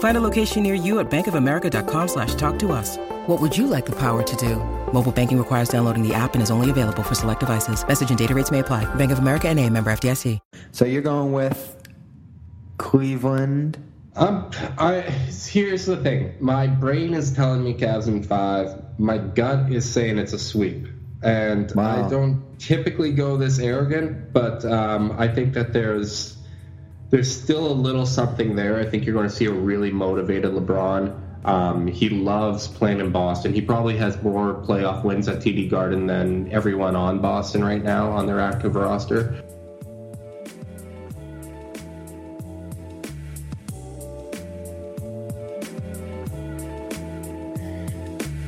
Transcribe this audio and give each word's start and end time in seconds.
Find 0.00 0.16
a 0.16 0.20
location 0.20 0.62
near 0.62 0.74
you 0.74 0.98
at 1.00 1.10
bankofamerica.com 1.10 2.08
slash 2.08 2.34
talk 2.34 2.58
to 2.58 2.72
us. 2.72 2.96
What 3.26 3.40
would 3.40 3.56
you 3.56 3.66
like 3.66 3.86
the 3.86 3.96
power 3.96 4.22
to 4.22 4.36
do? 4.36 4.56
Mobile 4.92 5.12
banking 5.12 5.38
requires 5.38 5.68
downloading 5.68 6.06
the 6.06 6.12
app 6.14 6.34
and 6.34 6.42
is 6.42 6.50
only 6.50 6.68
available 6.68 7.02
for 7.02 7.14
select 7.14 7.40
devices. 7.40 7.86
Message 7.86 8.10
and 8.10 8.18
data 8.18 8.34
rates 8.34 8.50
may 8.50 8.58
apply. 8.58 8.92
Bank 8.96 9.12
of 9.12 9.20
America 9.20 9.48
and 9.48 9.58
a 9.58 9.70
member 9.70 9.90
FDIC. 9.90 10.38
So 10.72 10.84
you're 10.84 11.02
going 11.02 11.32
with 11.32 11.76
Cleveland? 12.78 13.76
Um, 14.16 14.50
I 14.78 15.02
here's 15.02 15.84
the 15.86 15.96
thing. 15.98 16.34
My 16.40 16.66
brain 16.66 17.14
is 17.14 17.32
telling 17.32 17.62
me 17.62 17.74
Cavs 17.74 18.08
in 18.08 18.22
five. 18.22 18.82
My 18.98 19.18
gut 19.18 19.70
is 19.70 19.88
saying 19.88 20.18
it's 20.18 20.32
a 20.32 20.38
sweep, 20.38 20.88
and 21.22 21.70
Wow. 21.74 22.06
I 22.06 22.08
don't 22.08 22.42
typically 22.58 23.12
go 23.12 23.36
this 23.36 23.58
arrogant, 23.58 24.32
but 24.32 24.64
um, 24.64 25.14
I 25.18 25.28
think 25.28 25.54
that 25.54 25.72
there's 25.72 26.36
there's 27.10 27.30
still 27.30 27.66
a 27.66 27.74
little 27.74 28.06
something 28.06 28.54
there. 28.54 28.78
I 28.78 28.84
think 28.84 29.04
you're 29.04 29.14
going 29.14 29.28
to 29.28 29.34
see 29.34 29.46
a 29.46 29.52
really 29.52 29.90
motivated 29.90 30.52
LeBron. 30.52 31.44
Um, 31.44 31.86
he 31.86 32.08
loves 32.08 32.68
playing 32.68 33.00
in 33.00 33.10
Boston. 33.10 33.52
He 33.52 33.60
probably 33.60 33.96
has 33.96 34.22
more 34.22 34.54
playoff 34.54 35.04
wins 35.04 35.26
at 35.26 35.38
TD 35.38 35.68
Garden 35.68 36.06
than 36.06 36.52
everyone 36.52 36.94
on 36.94 37.20
Boston 37.20 37.64
right 37.64 37.82
now 37.82 38.10
on 38.10 38.26
their 38.26 38.40
active 38.40 38.76
roster. 38.76 39.42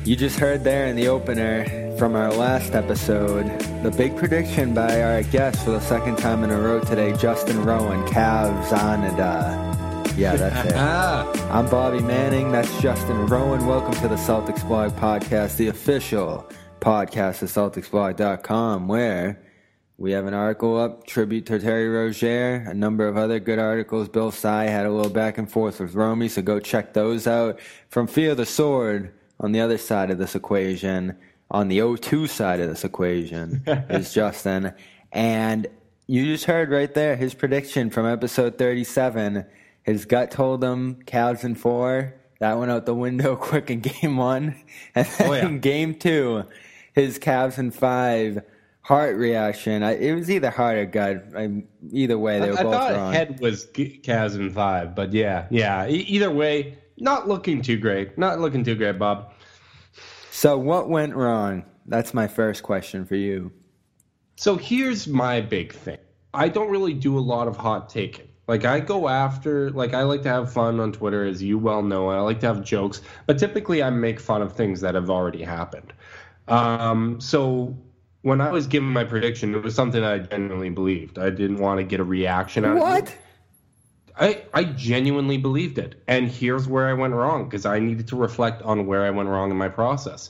You 0.05 0.15
just 0.15 0.37
heard 0.37 0.63
there 0.63 0.87
in 0.87 0.95
the 0.95 1.07
opener 1.07 1.82
from 2.03 2.17
our 2.17 2.33
last 2.33 2.75
episode 2.75 3.45
the 3.81 3.89
big 3.91 4.13
prediction 4.17 4.73
by 4.73 5.01
our 5.01 5.23
guest 5.23 5.63
for 5.63 5.71
the 5.71 5.79
second 5.79 6.17
time 6.17 6.43
in 6.43 6.49
a 6.49 6.59
row 6.59 6.81
today, 6.81 7.15
Justin 7.15 7.63
Rowan, 7.63 8.05
Cavs 8.07 8.73
on 8.77 9.05
and 9.05 9.17
uh, 9.21 10.13
yeah, 10.17 10.35
that's 10.35 10.69
it. 10.69 10.75
I'm 11.49 11.69
Bobby 11.69 12.01
Manning. 12.01 12.51
That's 12.51 12.81
Justin 12.81 13.25
Rowan. 13.27 13.65
Welcome 13.65 13.93
to 14.01 14.09
the 14.09 14.17
Celtics 14.17 14.67
Blog 14.67 14.91
Podcast, 14.97 15.55
the 15.55 15.69
official 15.69 16.45
podcast 16.81 17.41
of 17.41 17.47
CelticsBlog.com, 17.47 18.89
where 18.89 19.41
we 19.97 20.11
have 20.11 20.25
an 20.25 20.33
article 20.33 20.77
up, 20.77 21.07
tribute 21.07 21.45
to 21.45 21.57
Terry 21.57 21.87
Rozier, 21.87 22.65
a 22.67 22.73
number 22.73 23.07
of 23.07 23.15
other 23.15 23.39
good 23.39 23.59
articles. 23.59 24.09
Bill 24.09 24.29
Sy 24.29 24.65
had 24.65 24.85
a 24.85 24.91
little 24.91 25.09
back 25.09 25.37
and 25.37 25.49
forth 25.49 25.79
with 25.79 25.93
Romy, 25.93 26.27
so 26.27 26.41
go 26.41 26.59
check 26.59 26.93
those 26.93 27.27
out. 27.27 27.61
From 27.87 28.07
Fear 28.07 28.35
the 28.35 28.45
Sword, 28.45 29.13
on 29.39 29.53
the 29.53 29.61
other 29.61 29.77
side 29.77 30.11
of 30.11 30.17
this 30.17 30.35
equation, 30.35 31.17
on 31.53 31.67
the 31.69 31.77
O2 31.79 32.27
side 32.27 32.59
of 32.59 32.67
this 32.69 32.83
equation, 32.83 33.63
is 33.89 34.13
Justin. 34.13 34.73
And 35.11 35.67
you 36.07 36.25
just 36.25 36.45
heard 36.45 36.69
right 36.71 36.93
there 36.93 37.15
his 37.15 37.33
prediction 37.33 37.89
from 37.89 38.05
episode 38.05 38.57
37. 38.57 39.45
His 39.83 40.05
gut 40.05 40.31
told 40.31 40.63
him 40.63 40.95
Cavs 41.05 41.43
in 41.43 41.55
four. 41.55 42.13
That 42.39 42.57
went 42.57 42.71
out 42.71 42.85
the 42.85 42.95
window 42.95 43.35
quick 43.49 43.69
in 43.69 43.79
game 43.81 44.17
one. 44.17 44.55
And 44.95 45.05
then 45.07 45.29
Oh, 45.29 45.33
yeah. 45.33 45.47
in 45.47 45.59
game 45.59 45.95
two, 45.95 46.43
his 46.93 47.19
Cavs 47.19 47.57
in 47.57 47.71
five. 47.71 48.41
Heart 48.81 49.15
reaction. 49.15 49.81
I, 49.81 49.91
it 49.95 50.13
was 50.13 50.29
either 50.29 50.49
heart 50.49 50.77
or 50.77 50.85
gut. 50.85 51.23
I, 51.37 51.63
either 51.93 52.17
way, 52.19 52.41
they 52.41 52.51
were 52.51 52.59
I 52.59 52.63
both 52.63 52.73
thought 52.73 52.91
wrong. 52.91 53.13
head 53.13 53.39
was 53.39 53.65
Cavs 53.67 54.35
in 54.35 54.49
five, 54.49 54.93
but 54.93 55.13
yeah, 55.13 55.47
yeah. 55.49 55.87
E- 55.87 55.99
either 56.09 56.29
way, 56.29 56.77
not 56.97 57.25
looking 57.29 57.61
too 57.61 57.77
great. 57.77 58.17
Not 58.17 58.41
looking 58.41 58.61
too 58.65 58.75
great, 58.75 58.99
Bob. 58.99 59.32
So, 60.35 60.57
what 60.57 60.89
went 60.89 61.15
wrong? 61.15 61.63
That's 61.85 62.11
my 62.11 62.27
first 62.27 62.63
question 62.63 63.05
for 63.05 63.13
you. 63.13 63.51
So 64.35 64.57
here's 64.57 65.07
my 65.07 65.41
big 65.41 65.71
thing. 65.71 65.99
I 66.33 66.49
don't 66.49 66.71
really 66.71 66.95
do 66.95 67.19
a 67.19 67.21
lot 67.21 67.47
of 67.47 67.55
hot 67.55 67.87
taking. 67.87 68.27
Like 68.47 68.65
I 68.65 68.79
go 68.79 69.07
after, 69.07 69.69
like 69.69 69.93
I 69.93 70.01
like 70.01 70.23
to 70.23 70.29
have 70.29 70.51
fun 70.51 70.79
on 70.79 70.91
Twitter, 70.91 71.23
as 71.23 71.43
you 71.43 71.59
well 71.59 71.83
know. 71.83 72.09
I 72.09 72.19
like 72.21 72.39
to 72.39 72.47
have 72.47 72.63
jokes, 72.63 73.01
but 73.27 73.37
typically 73.37 73.83
I 73.83 73.91
make 73.91 74.19
fun 74.19 74.41
of 74.41 74.53
things 74.53 74.81
that 74.81 74.95
have 74.95 75.11
already 75.11 75.43
happened. 75.43 75.93
Um, 76.47 77.21
so 77.21 77.77
when 78.23 78.41
I 78.41 78.49
was 78.51 78.65
giving 78.65 78.89
my 78.89 79.03
prediction, 79.03 79.53
it 79.53 79.61
was 79.61 79.75
something 79.75 80.03
I 80.03 80.17
genuinely 80.17 80.71
believed. 80.71 81.19
I 81.19 81.29
didn't 81.29 81.59
want 81.59 81.77
to 81.77 81.83
get 81.83 81.99
a 81.99 82.03
reaction 82.03 82.65
out 82.65 82.71
of 82.71 82.77
you. 82.77 82.83
What? 82.83 83.15
I, 84.15 84.43
I 84.53 84.63
genuinely 84.63 85.37
believed 85.37 85.77
it. 85.77 85.95
And 86.07 86.29
here's 86.29 86.67
where 86.67 86.87
I 86.87 86.93
went 86.93 87.13
wrong 87.13 87.45
because 87.45 87.65
I 87.65 87.79
needed 87.79 88.09
to 88.09 88.15
reflect 88.15 88.61
on 88.61 88.85
where 88.85 89.03
I 89.03 89.09
went 89.09 89.29
wrong 89.29 89.51
in 89.51 89.57
my 89.57 89.69
process. 89.69 90.29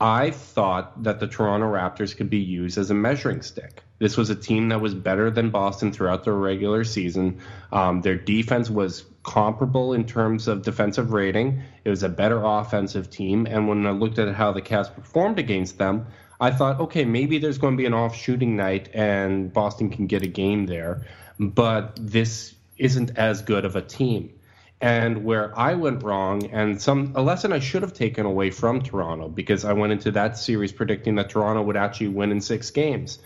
I 0.00 0.32
thought 0.32 1.04
that 1.04 1.20
the 1.20 1.28
Toronto 1.28 1.66
Raptors 1.72 2.16
could 2.16 2.28
be 2.28 2.40
used 2.40 2.76
as 2.76 2.90
a 2.90 2.94
measuring 2.94 3.42
stick. 3.42 3.84
This 4.00 4.16
was 4.16 4.30
a 4.30 4.34
team 4.34 4.70
that 4.70 4.80
was 4.80 4.94
better 4.94 5.30
than 5.30 5.50
Boston 5.50 5.92
throughout 5.92 6.24
their 6.24 6.34
regular 6.34 6.82
season. 6.82 7.38
Um, 7.70 8.00
their 8.00 8.16
defense 8.16 8.68
was 8.68 9.04
comparable 9.22 9.92
in 9.92 10.04
terms 10.04 10.48
of 10.48 10.62
defensive 10.62 11.12
rating. 11.12 11.62
It 11.84 11.90
was 11.90 12.02
a 12.02 12.08
better 12.08 12.42
offensive 12.42 13.10
team. 13.10 13.46
And 13.46 13.68
when 13.68 13.86
I 13.86 13.92
looked 13.92 14.18
at 14.18 14.34
how 14.34 14.50
the 14.50 14.60
Cavs 14.60 14.92
performed 14.92 15.38
against 15.38 15.78
them, 15.78 16.08
I 16.40 16.50
thought, 16.50 16.80
okay, 16.80 17.04
maybe 17.04 17.38
there's 17.38 17.58
going 17.58 17.74
to 17.74 17.78
be 17.80 17.86
an 17.86 17.94
off 17.94 18.16
shooting 18.16 18.56
night 18.56 18.88
and 18.92 19.52
Boston 19.52 19.90
can 19.90 20.08
get 20.08 20.22
a 20.22 20.26
game 20.26 20.66
there. 20.66 21.06
But 21.38 21.96
this 22.00 22.56
isn't 22.76 23.18
as 23.18 23.42
good 23.42 23.64
of 23.64 23.76
a 23.76 23.82
team. 23.82 24.38
And 24.80 25.24
where 25.24 25.56
I 25.56 25.74
went 25.74 26.02
wrong, 26.02 26.50
and 26.50 26.82
some 26.82 27.12
a 27.14 27.22
lesson 27.22 27.52
I 27.52 27.60
should 27.60 27.82
have 27.82 27.92
taken 27.92 28.26
away 28.26 28.50
from 28.50 28.82
Toronto, 28.82 29.28
because 29.28 29.64
I 29.64 29.74
went 29.74 29.92
into 29.92 30.10
that 30.12 30.36
series 30.36 30.72
predicting 30.72 31.14
that 31.14 31.30
Toronto 31.30 31.62
would 31.62 31.76
actually 31.76 32.08
win 32.08 32.32
in 32.32 32.40
six 32.40 32.70
games. 32.70 33.20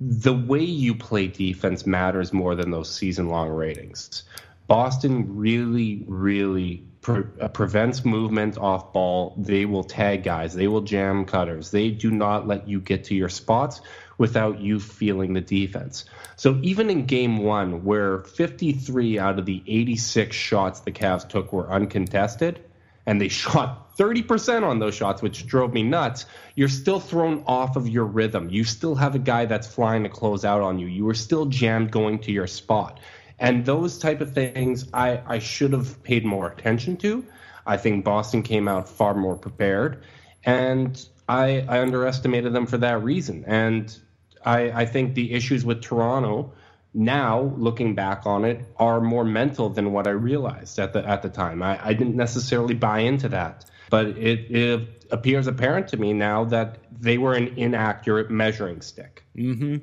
The 0.00 0.32
way 0.32 0.64
you 0.64 0.94
play 0.94 1.26
defense 1.26 1.86
matters 1.86 2.32
more 2.32 2.54
than 2.54 2.70
those 2.70 2.90
season 2.92 3.28
long 3.28 3.50
ratings. 3.50 4.24
Boston 4.66 5.36
really, 5.36 6.04
really 6.08 6.86
pre- 7.02 7.24
uh, 7.40 7.48
prevents 7.48 8.04
movement 8.04 8.56
off 8.56 8.94
ball. 8.94 9.34
They 9.36 9.66
will 9.66 9.84
tag 9.84 10.22
guys. 10.22 10.54
They 10.54 10.68
will 10.68 10.80
jam 10.80 11.26
cutters. 11.26 11.70
They 11.70 11.90
do 11.90 12.10
not 12.10 12.46
let 12.46 12.66
you 12.66 12.80
get 12.80 13.04
to 13.04 13.14
your 13.14 13.28
spots 13.28 13.82
without 14.18 14.60
you 14.60 14.78
feeling 14.78 15.32
the 15.32 15.40
defense. 15.40 16.04
So 16.36 16.58
even 16.62 16.90
in 16.90 17.06
game 17.06 17.38
one, 17.38 17.84
where 17.84 18.20
53 18.24 19.18
out 19.18 19.38
of 19.38 19.46
the 19.46 19.62
86 19.66 20.34
shots 20.34 20.80
the 20.80 20.92
Cavs 20.92 21.28
took 21.28 21.52
were 21.52 21.70
uncontested, 21.70 22.60
and 23.06 23.20
they 23.20 23.28
shot 23.42 23.96
30% 23.96 24.62
on 24.62 24.78
those 24.78 24.94
shots, 24.94 25.22
which 25.22 25.46
drove 25.46 25.72
me 25.72 25.82
nuts, 25.82 26.26
you're 26.54 26.68
still 26.68 27.00
thrown 27.00 27.44
off 27.46 27.76
of 27.76 27.88
your 27.88 28.04
rhythm. 28.04 28.48
You 28.50 28.64
still 28.64 28.94
have 28.94 29.14
a 29.14 29.18
guy 29.18 29.44
that's 29.44 29.66
flying 29.66 30.02
to 30.04 30.08
close 30.08 30.44
out 30.44 30.60
on 30.60 30.78
you. 30.78 30.86
You 30.86 31.04
were 31.04 31.14
still 31.14 31.46
jammed 31.46 31.90
going 31.90 32.20
to 32.20 32.32
your 32.32 32.46
spot. 32.46 33.00
And 33.38 33.64
those 33.64 33.98
type 33.98 34.20
of 34.20 34.34
things 34.34 34.88
I, 34.94 35.20
I 35.26 35.38
should 35.40 35.72
have 35.72 36.02
paid 36.02 36.24
more 36.24 36.48
attention 36.48 36.96
to. 36.98 37.24
I 37.66 37.76
think 37.76 38.04
Boston 38.04 38.42
came 38.42 38.68
out 38.68 38.88
far 38.88 39.14
more 39.14 39.36
prepared. 39.36 40.04
And 40.44 41.04
I, 41.28 41.64
I 41.68 41.80
underestimated 41.80 42.52
them 42.52 42.66
for 42.66 42.78
that 42.78 43.02
reason. 43.02 43.44
And 43.46 43.96
I, 44.44 44.82
I 44.82 44.86
think 44.86 45.14
the 45.14 45.32
issues 45.32 45.64
with 45.64 45.80
Toronto 45.82 46.52
now, 46.94 47.54
looking 47.56 47.94
back 47.94 48.26
on 48.26 48.44
it, 48.44 48.64
are 48.76 49.00
more 49.00 49.24
mental 49.24 49.70
than 49.70 49.92
what 49.92 50.06
I 50.06 50.10
realized 50.10 50.78
at 50.78 50.92
the 50.92 51.06
at 51.08 51.22
the 51.22 51.30
time. 51.30 51.62
I, 51.62 51.84
I 51.86 51.94
didn't 51.94 52.16
necessarily 52.16 52.74
buy 52.74 52.98
into 52.98 53.28
that, 53.30 53.64
but 53.88 54.08
it, 54.08 54.50
it 54.54 55.06
appears 55.10 55.46
apparent 55.46 55.88
to 55.88 55.96
me 55.96 56.12
now 56.12 56.44
that 56.44 56.78
they 57.00 57.18
were 57.18 57.34
an 57.34 57.48
inaccurate 57.56 58.30
measuring 58.30 58.80
stick. 58.82 59.24
hmm 59.34 59.78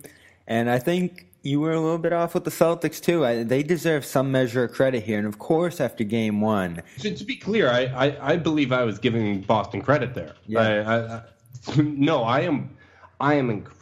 And 0.47 0.69
I 0.69 0.79
think 0.79 1.25
you 1.41 1.59
were 1.59 1.71
a 1.71 1.79
little 1.79 1.97
bit 1.97 2.13
off 2.13 2.33
with 2.33 2.43
the 2.43 2.51
Celtics 2.51 3.01
too. 3.01 3.25
I, 3.25 3.43
they 3.43 3.63
deserve 3.63 4.05
some 4.05 4.31
measure 4.31 4.65
of 4.65 4.73
credit 4.73 5.03
here. 5.03 5.17
And 5.17 5.27
of 5.27 5.39
course, 5.39 5.79
after 5.81 6.03
game 6.03 6.41
one, 6.41 6.83
To, 6.99 7.15
to 7.15 7.23
be 7.23 7.37
clear, 7.37 7.69
I, 7.69 7.85
I, 7.85 8.33
I 8.33 8.37
believe 8.37 8.71
I 8.71 8.83
was 8.83 8.99
giving 8.99 9.41
Boston 9.41 9.81
credit 9.81 10.13
there. 10.13 10.35
Yeah. 10.47 10.59
I, 10.59 10.73
I, 10.77 11.15
I, 11.15 11.21
no, 11.81 12.23
I 12.23 12.41
am 12.41 12.75
I 13.19 13.33
am 13.35 13.49
incredibly 13.49 13.78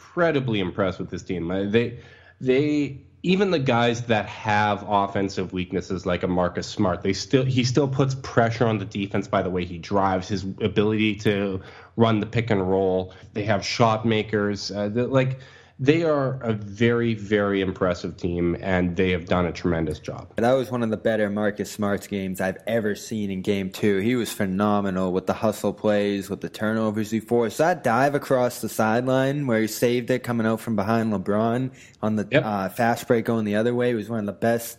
impressed 0.60 0.98
with 0.98 1.10
this 1.10 1.22
team. 1.22 1.48
They 1.70 1.98
they 2.40 3.00
even 3.22 3.50
the 3.50 3.58
guys 3.58 4.02
that 4.04 4.26
have 4.26 4.84
offensive 4.88 5.52
weaknesses 5.52 6.06
like 6.06 6.22
a 6.22 6.28
Marcus 6.28 6.66
Smart, 6.66 7.02
they 7.02 7.12
still 7.12 7.44
he 7.44 7.64
still 7.64 7.88
puts 7.88 8.14
pressure 8.14 8.66
on 8.66 8.78
the 8.78 8.84
defense 8.84 9.26
by 9.26 9.42
the 9.42 9.50
way 9.50 9.64
he 9.64 9.78
drives, 9.78 10.28
his 10.28 10.44
ability 10.44 11.16
to 11.16 11.60
run 11.96 12.20
the 12.20 12.26
pick 12.26 12.50
and 12.50 12.68
roll. 12.68 13.12
They 13.32 13.44
have 13.44 13.64
shot 13.64 14.06
makers, 14.06 14.70
uh, 14.70 14.90
like 14.94 15.40
they 15.80 16.02
are 16.02 16.40
a 16.42 16.52
very, 16.52 17.14
very 17.14 17.60
impressive 17.60 18.16
team, 18.16 18.56
and 18.60 18.96
they 18.96 19.10
have 19.10 19.26
done 19.26 19.46
a 19.46 19.52
tremendous 19.52 20.00
job. 20.00 20.32
That 20.36 20.52
was 20.52 20.70
one 20.70 20.82
of 20.82 20.90
the 20.90 20.96
better 20.96 21.30
Marcus 21.30 21.70
Smart's 21.70 22.08
games 22.08 22.40
I've 22.40 22.58
ever 22.66 22.96
seen 22.96 23.30
in 23.30 23.42
game 23.42 23.70
two. 23.70 23.98
He 23.98 24.16
was 24.16 24.32
phenomenal 24.32 25.12
with 25.12 25.26
the 25.26 25.34
hustle 25.34 25.72
plays, 25.72 26.28
with 26.28 26.40
the 26.40 26.48
turnovers 26.48 27.12
he 27.12 27.20
forced. 27.20 27.58
That 27.58 27.84
dive 27.84 28.16
across 28.16 28.60
the 28.60 28.68
sideline 28.68 29.46
where 29.46 29.60
he 29.60 29.68
saved 29.68 30.10
it 30.10 30.24
coming 30.24 30.46
out 30.46 30.60
from 30.60 30.74
behind 30.74 31.12
LeBron 31.12 31.70
on 32.02 32.16
the 32.16 32.26
yep. 32.30 32.44
uh, 32.44 32.68
fast 32.70 33.06
break 33.06 33.24
going 33.24 33.44
the 33.44 33.56
other 33.56 33.74
way 33.74 33.94
was 33.94 34.08
one 34.08 34.20
of 34.20 34.26
the 34.26 34.32
best 34.32 34.78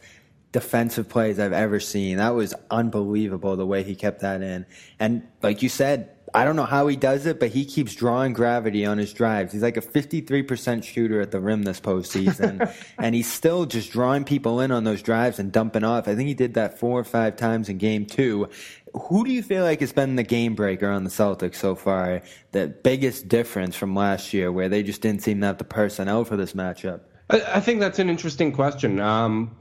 defensive 0.51 1.07
plays 1.07 1.39
I've 1.39 1.53
ever 1.53 1.79
seen. 1.79 2.17
That 2.17 2.35
was 2.35 2.53
unbelievable 2.71 3.55
the 3.55 3.65
way 3.65 3.83
he 3.83 3.95
kept 3.95 4.21
that 4.21 4.41
in. 4.41 4.65
And 4.99 5.27
like 5.41 5.61
you 5.61 5.69
said, 5.69 6.09
I 6.33 6.43
don't 6.43 6.55
know 6.55 6.65
how 6.65 6.87
he 6.87 6.95
does 6.95 7.25
it, 7.25 7.39
but 7.39 7.49
he 7.49 7.65
keeps 7.65 7.95
drawing 7.95 8.33
gravity 8.33 8.85
on 8.85 8.97
his 8.97 9.13
drives. 9.13 9.53
He's 9.53 9.61
like 9.61 9.77
a 9.77 9.81
53% 9.81 10.83
shooter 10.83 11.21
at 11.21 11.31
the 11.31 11.39
rim 11.39 11.63
this 11.63 11.79
postseason, 11.79 12.73
and 12.97 13.15
he's 13.15 13.31
still 13.31 13.65
just 13.65 13.91
drawing 13.91 14.23
people 14.23 14.59
in 14.59 14.71
on 14.71 14.83
those 14.83 15.01
drives 15.01 15.39
and 15.39 15.51
dumping 15.51 15.83
off. 15.83 16.07
I 16.07 16.15
think 16.15 16.27
he 16.27 16.33
did 16.33 16.53
that 16.55 16.77
four 16.79 16.99
or 16.99 17.03
five 17.03 17.35
times 17.35 17.69
in 17.69 17.77
game 17.77 18.05
two. 18.05 18.49
Who 18.93 19.23
do 19.23 19.31
you 19.31 19.43
feel 19.43 19.63
like 19.63 19.81
has 19.81 19.93
been 19.93 20.15
the 20.15 20.23
game 20.23 20.55
breaker 20.55 20.89
on 20.89 21.03
the 21.03 21.09
Celtics 21.09 21.55
so 21.55 21.75
far? 21.75 22.21
The 22.51 22.67
biggest 22.67 23.27
difference 23.27 23.75
from 23.75 23.95
last 23.95 24.33
year, 24.33 24.51
where 24.51 24.69
they 24.69 24.83
just 24.83 25.01
didn't 25.01 25.23
seem 25.23 25.41
to 25.41 25.47
have 25.47 25.57
the 25.57 25.63
personnel 25.63 26.25
for 26.25 26.37
this 26.37 26.53
matchup? 26.53 27.01
I, 27.29 27.41
I 27.55 27.59
think 27.59 27.79
that's 27.79 27.99
an 27.99 28.09
interesting 28.09 28.51
question. 28.51 28.99
Um, 28.99 29.57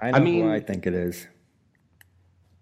I 0.00 0.10
know 0.10 0.16
I 0.18 0.20
mean, 0.20 0.48
I 0.50 0.60
think 0.60 0.86
it 0.86 0.94
is 0.94 1.26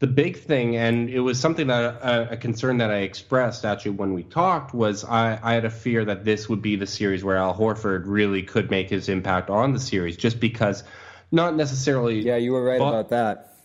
the 0.03 0.09
big 0.09 0.37
thing, 0.37 0.77
and 0.77 1.09
it 1.09 1.21
was 1.21 1.39
something 1.39 1.69
that 1.69 2.03
uh, 2.03 2.27
a 2.31 2.37
concern 2.37 2.79
that 2.79 2.91
I 2.91 3.03
expressed 3.03 3.65
actually 3.65 3.93
when 3.93 4.15
we 4.15 4.25
talked 4.25 4.75
was 4.75 5.05
I, 5.05 5.39
I, 5.41 5.55
had 5.55 5.65
a 5.65 5.71
fear 5.71 6.05
that 6.07 6.25
this 6.25 6.49
would 6.49 6.61
be 6.61 6.75
the 6.75 6.89
series 6.89 7.23
where 7.23 7.37
Al 7.37 7.55
Horford 7.55 8.03
really 8.07 8.43
could 8.43 8.69
make 8.69 8.91
his 8.91 9.09
impact 9.09 9.49
on 9.49 9.73
the 9.73 9.79
series, 9.79 10.17
just 10.17 10.41
because 10.41 10.83
not 11.31 11.55
necessarily. 11.55 12.19
Yeah, 12.19 12.35
you 12.35 12.51
were 12.51 12.65
right 12.65 12.81
Bo- 12.81 12.89
about 12.89 13.11
that. 13.11 13.59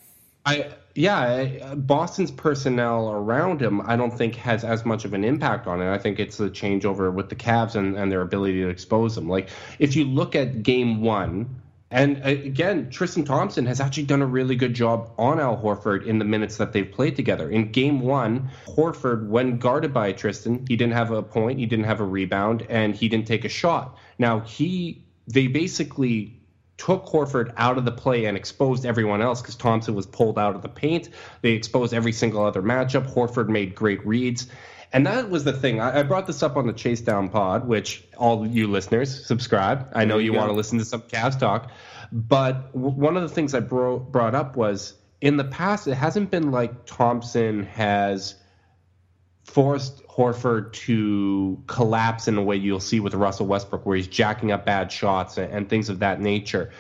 I 0.45 0.69
yeah, 0.94 1.74
Boston's 1.74 2.30
personnel 2.30 3.10
around 3.10 3.60
him, 3.60 3.81
I 3.81 3.95
don't 3.95 4.16
think 4.16 4.36
has 4.36 4.63
as 4.63 4.86
much 4.86 5.06
of 5.06 5.16
an 5.16 5.24
impact 5.24 5.66
on 5.66 5.81
it. 5.81 5.92
I 5.92 5.98
think 5.98 6.19
it's 6.19 6.38
the 6.38 6.51
changeover 6.51 7.12
with 7.12 7.30
the 7.30 7.36
Cavs 7.36 7.74
and, 7.74 7.98
and 7.98 8.12
their 8.12 8.22
ability 8.22 8.62
to 8.62 8.69
expose 8.69 9.16
them. 9.16 9.28
Like 9.28 9.50
if 9.80 9.95
you 9.95 10.06
look 10.06 10.36
at 10.36 10.62
Game 10.62 11.01
One 11.01 11.62
and 11.89 12.18
uh, 12.24 12.30
again, 12.30 12.89
Tristan 12.89 13.24
Thompson 13.24 13.66
has 13.66 13.80
actually 13.80 14.04
done 14.04 14.22
a 14.22 14.25
really 14.25 14.56
good 14.56 14.74
job 14.74 15.12
on 15.18 15.39
Al 15.39 15.57
Horford 15.57 16.06
in 16.06 16.19
the 16.19 16.25
minutes 16.25 16.57
that 16.57 16.74
they've 16.74 16.89
played 16.89 17.16
together. 17.16 17.50
In 17.50 17.72
game 17.72 18.01
one, 18.01 18.50
Horford, 18.68 19.28
when 19.28 19.57
guarded 19.57 19.94
by 19.94 20.12
Tristan, 20.12 20.66
he 20.68 20.75
didn't 20.75 20.94
have 20.94 21.12
a 21.12 21.24
point, 21.24 21.60
he 21.60 21.66
didn't 21.66 21.86
have 21.86 22.01
a 22.01 22.06
rebound, 22.06 22.66
and 22.69 22.94
he 22.94 23.07
didn't 23.07 23.28
take 23.28 23.45
a 23.45 23.50
shot. 23.50 23.98
Now, 24.19 24.42
he 24.42 25.04
they 25.28 25.48
basically 25.48 26.38
took 26.78 27.06
Horford 27.06 27.54
out 27.57 27.78
of 27.78 27.86
the 27.86 27.92
play 27.92 28.25
and 28.25 28.38
exposed 28.38 28.86
everyone 28.86 29.22
else 29.22 29.42
because 29.42 29.56
Thompson 29.56 29.95
was 29.95 30.06
pulled 30.06 30.38
out 30.38 30.56
of 30.56 30.62
the 30.62 30.69
paint. 30.69 31.10
They 31.42 31.51
exposed 31.51 31.94
every 31.94 32.12
single 32.12 32.45
other 32.45 32.62
matchup. 32.62 33.12
Horford 33.12 33.50
made 33.50 33.75
great 33.75 34.06
reads. 34.06 34.48
And 34.94 35.06
that 35.06 35.30
was 35.30 35.44
the 35.44 35.54
thing. 35.54 35.80
I, 35.80 36.00
I, 36.00 36.04
brought 36.04 36.28
this 36.28 36.42
up 36.42 36.56
on 36.56 36.66
the 36.66 36.74
Chase 36.74 37.01
Down 37.01 37.30
Pod, 37.30 37.68
which 37.68 38.04
all 38.18 38.48
you 38.48 38.68
listeners 38.68 39.25
subscribe. 39.25 39.89
I 39.94 40.06
know 40.06 40.18
you, 40.18 40.31
you 40.31 40.38
want 40.38 40.50
to 40.50 40.56
listen 40.56 40.80
to 40.80 40.86
some 40.86 41.01
Cavs 41.01 41.38
talk, 41.38 41.72
but 42.12 42.72
w- 42.74 42.95
one 42.95 43.18
of 43.18 43.24
the 43.24 43.30
things 43.30 43.54
I 43.54 43.60
bro- 43.60 44.00
brought 44.00 44.34
up 44.34 44.56
was 44.56 44.94
in 45.19 45.38
the 45.38 45.44
past, 45.44 45.88
it 45.88 45.95
hasn't 45.95 46.31
been 46.31 46.51
like 46.51 46.86
Thompson 46.86 47.63
has 47.63 48.36
forced 49.44 50.06
Horford 50.07 50.74
to 50.74 51.62
collapse 51.68 52.28
in 52.28 52.38
a 52.38 52.44
way 52.44 52.56
you'll 52.56 52.80
see 52.80 53.00
with 53.00 53.13
Russell 53.13 53.48
Westbrook, 53.48 53.86
where 53.86 53.98
he's 53.98 54.07
jacking 54.07 54.51
up 54.51 54.66
bad 54.66 54.92
shots 54.92 55.38
and, 55.38 55.51
and 55.51 55.69
things 55.69 55.90
of 55.90 56.00
that 56.00 56.22
nature. 56.22 56.72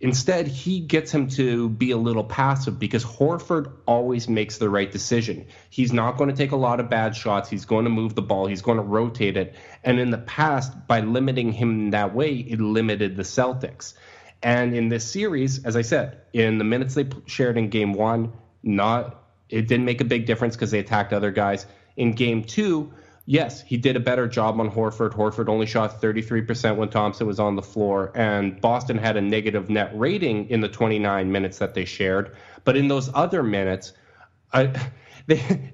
Instead, 0.00 0.46
he 0.46 0.80
gets 0.80 1.12
him 1.12 1.28
to 1.28 1.68
be 1.70 1.92
a 1.92 1.96
little 1.96 2.24
passive 2.24 2.78
because 2.78 3.04
Horford 3.04 3.72
always 3.86 4.28
makes 4.28 4.58
the 4.58 4.68
right 4.68 4.90
decision. 4.90 5.46
He's 5.70 5.92
not 5.92 6.18
going 6.18 6.28
to 6.28 6.36
take 6.36 6.52
a 6.52 6.56
lot 6.56 6.80
of 6.80 6.90
bad 6.90 7.16
shots. 7.16 7.48
He's 7.48 7.64
going 7.64 7.84
to 7.84 7.90
move 7.90 8.14
the 8.14 8.22
ball. 8.22 8.46
He's 8.46 8.60
going 8.60 8.76
to 8.76 8.82
rotate 8.82 9.36
it. 9.36 9.54
And 9.82 9.98
in 9.98 10.10
the 10.10 10.18
past, 10.18 10.86
by 10.86 11.00
limiting 11.00 11.52
him 11.52 11.90
that 11.92 12.14
way, 12.14 12.34
it 12.34 12.60
limited 12.60 13.16
the 13.16 13.22
Celtics. 13.22 13.94
And 14.42 14.74
in 14.74 14.88
this 14.90 15.10
series, 15.10 15.64
as 15.64 15.74
I 15.74 15.82
said, 15.82 16.20
in 16.34 16.58
the 16.58 16.64
minutes 16.64 16.94
they 16.94 17.08
shared 17.26 17.56
in 17.56 17.70
game 17.70 17.94
one, 17.94 18.32
not 18.62 19.22
it 19.48 19.68
didn't 19.68 19.86
make 19.86 20.00
a 20.00 20.04
big 20.04 20.26
difference 20.26 20.56
because 20.56 20.70
they 20.70 20.80
attacked 20.80 21.12
other 21.12 21.30
guys. 21.30 21.66
In 21.96 22.12
game 22.12 22.44
two, 22.44 22.92
yes, 23.26 23.62
he 23.62 23.76
did 23.76 23.96
a 23.96 24.00
better 24.00 24.28
job 24.28 24.60
on 24.60 24.70
Horford. 24.70 25.12
Horford 25.12 25.48
only 25.48 25.66
shot 25.66 26.00
33% 26.00 26.76
when 26.76 26.88
Thompson 26.88 27.26
was 27.26 27.40
on 27.40 27.56
the 27.56 27.62
floor, 27.62 28.12
and 28.14 28.60
Boston 28.60 28.98
had 28.98 29.16
a 29.16 29.20
negative 29.20 29.70
net 29.70 29.90
rating 29.94 30.48
in 30.50 30.60
the 30.60 30.68
29 30.68 31.30
minutes 31.30 31.58
that 31.58 31.74
they 31.74 31.84
shared. 31.84 32.36
But 32.64 32.76
in 32.76 32.88
those 32.88 33.10
other 33.14 33.42
minutes, 33.42 33.92
I. 34.52 34.72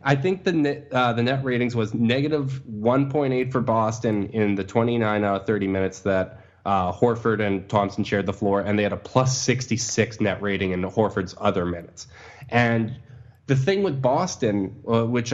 I 0.04 0.14
think 0.14 0.44
the 0.44 0.52
net, 0.52 0.88
uh, 0.92 1.12
the 1.12 1.24
net 1.24 1.42
ratings 1.42 1.74
was 1.74 1.92
negative 1.92 2.62
1.8 2.70 3.50
for 3.50 3.60
Boston 3.60 4.28
in 4.28 4.54
the 4.54 4.62
29 4.62 5.24
out 5.24 5.40
of 5.40 5.46
30 5.48 5.66
minutes 5.66 6.00
that 6.00 6.44
uh, 6.64 6.92
Horford 6.92 7.44
and 7.44 7.68
Thompson 7.68 8.04
shared 8.04 8.26
the 8.26 8.32
floor, 8.32 8.60
and 8.60 8.78
they 8.78 8.82
had 8.82 8.92
a 8.92 8.96
plus 8.96 9.36
66 9.38 10.20
net 10.20 10.40
rating 10.40 10.70
in 10.70 10.82
Horford's 10.82 11.34
other 11.38 11.66
minutes. 11.66 12.06
And 12.48 12.96
the 13.46 13.56
thing 13.56 13.82
with 13.82 14.00
Boston, 14.00 14.82
uh, 14.86 15.04
which 15.04 15.32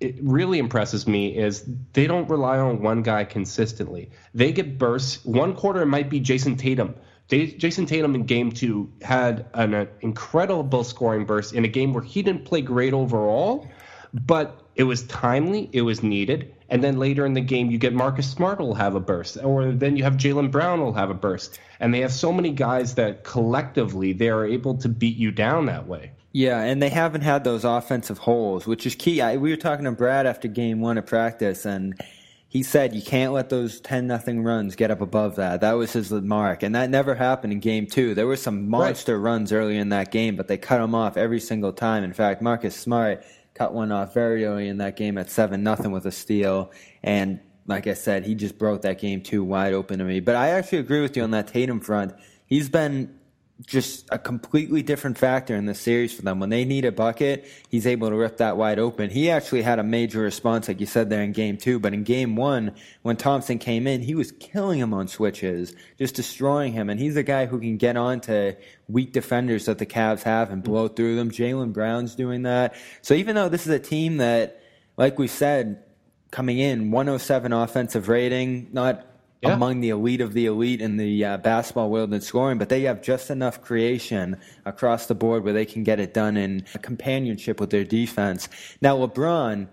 it 0.00 0.16
really 0.20 0.58
impresses 0.58 1.06
me 1.06 1.36
is 1.36 1.64
they 1.92 2.06
don't 2.06 2.28
rely 2.28 2.58
on 2.58 2.82
one 2.82 3.02
guy 3.02 3.24
consistently. 3.24 4.10
They 4.34 4.52
get 4.52 4.78
bursts. 4.78 5.24
One 5.24 5.54
quarter 5.54 5.82
it 5.82 5.86
might 5.86 6.10
be 6.10 6.20
Jayson 6.20 6.56
Tatum. 6.56 6.94
Jayson 7.28 7.86
Tatum 7.86 8.14
in 8.14 8.24
game 8.24 8.52
two 8.52 8.92
had 9.02 9.46
an, 9.54 9.74
an 9.74 9.88
incredible 10.00 10.84
scoring 10.84 11.24
burst 11.24 11.54
in 11.54 11.64
a 11.64 11.68
game 11.68 11.92
where 11.92 12.04
he 12.04 12.22
didn't 12.22 12.44
play 12.44 12.60
great 12.60 12.92
overall, 12.92 13.68
but 14.12 14.62
it 14.76 14.84
was 14.84 15.02
timely, 15.04 15.68
it 15.72 15.82
was 15.82 16.02
needed. 16.02 16.54
And 16.68 16.84
then 16.84 16.98
later 16.98 17.24
in 17.24 17.32
the 17.32 17.40
game, 17.40 17.70
you 17.70 17.78
get 17.78 17.94
Marcus 17.94 18.30
Smart 18.30 18.58
will 18.58 18.74
have 18.74 18.94
a 18.94 19.00
burst, 19.00 19.38
or 19.42 19.72
then 19.72 19.96
you 19.96 20.04
have 20.04 20.14
Jaylen 20.14 20.50
Brown 20.50 20.80
will 20.80 20.92
have 20.92 21.10
a 21.10 21.14
burst. 21.14 21.58
And 21.80 21.94
they 21.94 22.00
have 22.00 22.12
so 22.12 22.32
many 22.32 22.50
guys 22.50 22.94
that 22.96 23.24
collectively 23.24 24.12
they 24.12 24.28
are 24.28 24.44
able 24.44 24.76
to 24.78 24.88
beat 24.88 25.16
you 25.16 25.30
down 25.30 25.66
that 25.66 25.86
way. 25.86 26.12
Yeah, 26.36 26.60
and 26.60 26.82
they 26.82 26.90
haven't 26.90 27.22
had 27.22 27.44
those 27.44 27.64
offensive 27.64 28.18
holes, 28.18 28.66
which 28.66 28.84
is 28.84 28.94
key. 28.94 29.22
I, 29.22 29.38
we 29.38 29.48
were 29.48 29.56
talking 29.56 29.86
to 29.86 29.92
Brad 29.92 30.26
after 30.26 30.48
game 30.48 30.82
one 30.82 30.98
of 30.98 31.06
practice, 31.06 31.64
and 31.64 31.98
he 32.46 32.62
said 32.62 32.94
you 32.94 33.00
can't 33.00 33.32
let 33.32 33.48
those 33.48 33.80
10 33.80 34.06
nothing 34.06 34.42
runs 34.42 34.76
get 34.76 34.90
up 34.90 35.00
above 35.00 35.36
that. 35.36 35.62
That 35.62 35.72
was 35.78 35.94
his 35.94 36.12
mark, 36.12 36.62
and 36.62 36.74
that 36.74 36.90
never 36.90 37.14
happened 37.14 37.54
in 37.54 37.60
game 37.60 37.86
two. 37.86 38.12
There 38.12 38.26
were 38.26 38.36
some 38.36 38.68
monster 38.68 39.18
right. 39.18 39.30
runs 39.30 39.50
early 39.50 39.78
in 39.78 39.88
that 39.88 40.12
game, 40.12 40.36
but 40.36 40.46
they 40.46 40.58
cut 40.58 40.76
them 40.76 40.94
off 40.94 41.16
every 41.16 41.40
single 41.40 41.72
time. 41.72 42.04
In 42.04 42.12
fact, 42.12 42.42
Marcus 42.42 42.76
Smart 42.76 43.24
cut 43.54 43.72
one 43.72 43.90
off 43.90 44.12
very 44.12 44.44
early 44.44 44.68
in 44.68 44.76
that 44.76 44.96
game 44.96 45.16
at 45.16 45.30
7 45.30 45.62
nothing 45.62 45.90
with 45.90 46.04
a 46.04 46.12
steal, 46.12 46.70
and 47.02 47.40
like 47.66 47.86
I 47.86 47.94
said, 47.94 48.26
he 48.26 48.34
just 48.34 48.58
broke 48.58 48.82
that 48.82 49.00
game 49.00 49.22
two 49.22 49.42
wide 49.42 49.72
open 49.72 50.00
to 50.00 50.04
me. 50.04 50.20
But 50.20 50.36
I 50.36 50.50
actually 50.50 50.80
agree 50.80 51.00
with 51.00 51.16
you 51.16 51.22
on 51.22 51.30
that 51.30 51.48
Tatum 51.48 51.80
front. 51.80 52.12
He's 52.44 52.68
been 52.68 53.15
just 53.64 54.06
a 54.12 54.18
completely 54.18 54.82
different 54.82 55.16
factor 55.16 55.54
in 55.54 55.64
the 55.64 55.74
series 55.74 56.12
for 56.12 56.20
them. 56.20 56.40
When 56.40 56.50
they 56.50 56.66
need 56.66 56.84
a 56.84 56.92
bucket, 56.92 57.46
he's 57.70 57.86
able 57.86 58.10
to 58.10 58.14
rip 58.14 58.36
that 58.36 58.58
wide 58.58 58.78
open. 58.78 59.08
He 59.08 59.30
actually 59.30 59.62
had 59.62 59.78
a 59.78 59.82
major 59.82 60.20
response, 60.20 60.68
like 60.68 60.78
you 60.78 60.84
said 60.84 61.08
there 61.08 61.22
in 61.22 61.32
game 61.32 61.56
two. 61.56 61.78
But 61.78 61.94
in 61.94 62.02
game 62.02 62.36
one, 62.36 62.74
when 63.00 63.16
Thompson 63.16 63.58
came 63.58 63.86
in, 63.86 64.02
he 64.02 64.14
was 64.14 64.32
killing 64.32 64.78
him 64.78 64.92
on 64.92 65.08
switches, 65.08 65.74
just 65.96 66.14
destroying 66.14 66.74
him. 66.74 66.90
And 66.90 67.00
he's 67.00 67.16
a 67.16 67.22
guy 67.22 67.46
who 67.46 67.58
can 67.58 67.78
get 67.78 67.96
on 67.96 68.20
to 68.22 68.56
weak 68.88 69.12
defenders 69.12 69.64
that 69.66 69.78
the 69.78 69.86
Cavs 69.86 70.22
have 70.24 70.50
and 70.50 70.62
blow 70.62 70.88
through 70.88 71.16
them. 71.16 71.30
Jaylen 71.30 71.72
Brown's 71.72 72.14
doing 72.14 72.42
that. 72.42 72.74
So 73.00 73.14
even 73.14 73.36
though 73.36 73.48
this 73.48 73.66
is 73.66 73.72
a 73.72 73.78
team 73.78 74.18
that, 74.18 74.60
like 74.98 75.18
we 75.18 75.28
said, 75.28 75.82
coming 76.30 76.58
in 76.58 76.90
107 76.90 77.54
offensive 77.54 78.08
rating, 78.08 78.68
not 78.72 79.06
yeah. 79.42 79.52
among 79.52 79.80
the 79.80 79.90
elite 79.90 80.20
of 80.20 80.32
the 80.32 80.46
elite 80.46 80.80
in 80.80 80.96
the 80.96 81.24
uh, 81.24 81.36
basketball 81.38 81.90
world 81.90 82.12
in 82.12 82.20
scoring, 82.20 82.58
but 82.58 82.68
they 82.68 82.82
have 82.82 83.02
just 83.02 83.30
enough 83.30 83.62
creation 83.62 84.38
across 84.64 85.06
the 85.06 85.14
board 85.14 85.44
where 85.44 85.52
they 85.52 85.66
can 85.66 85.82
get 85.82 86.00
it 86.00 86.14
done 86.14 86.36
in 86.36 86.64
companionship 86.82 87.60
with 87.60 87.70
their 87.70 87.84
defense. 87.84 88.48
Now, 88.80 88.96
LeBron, 88.96 89.68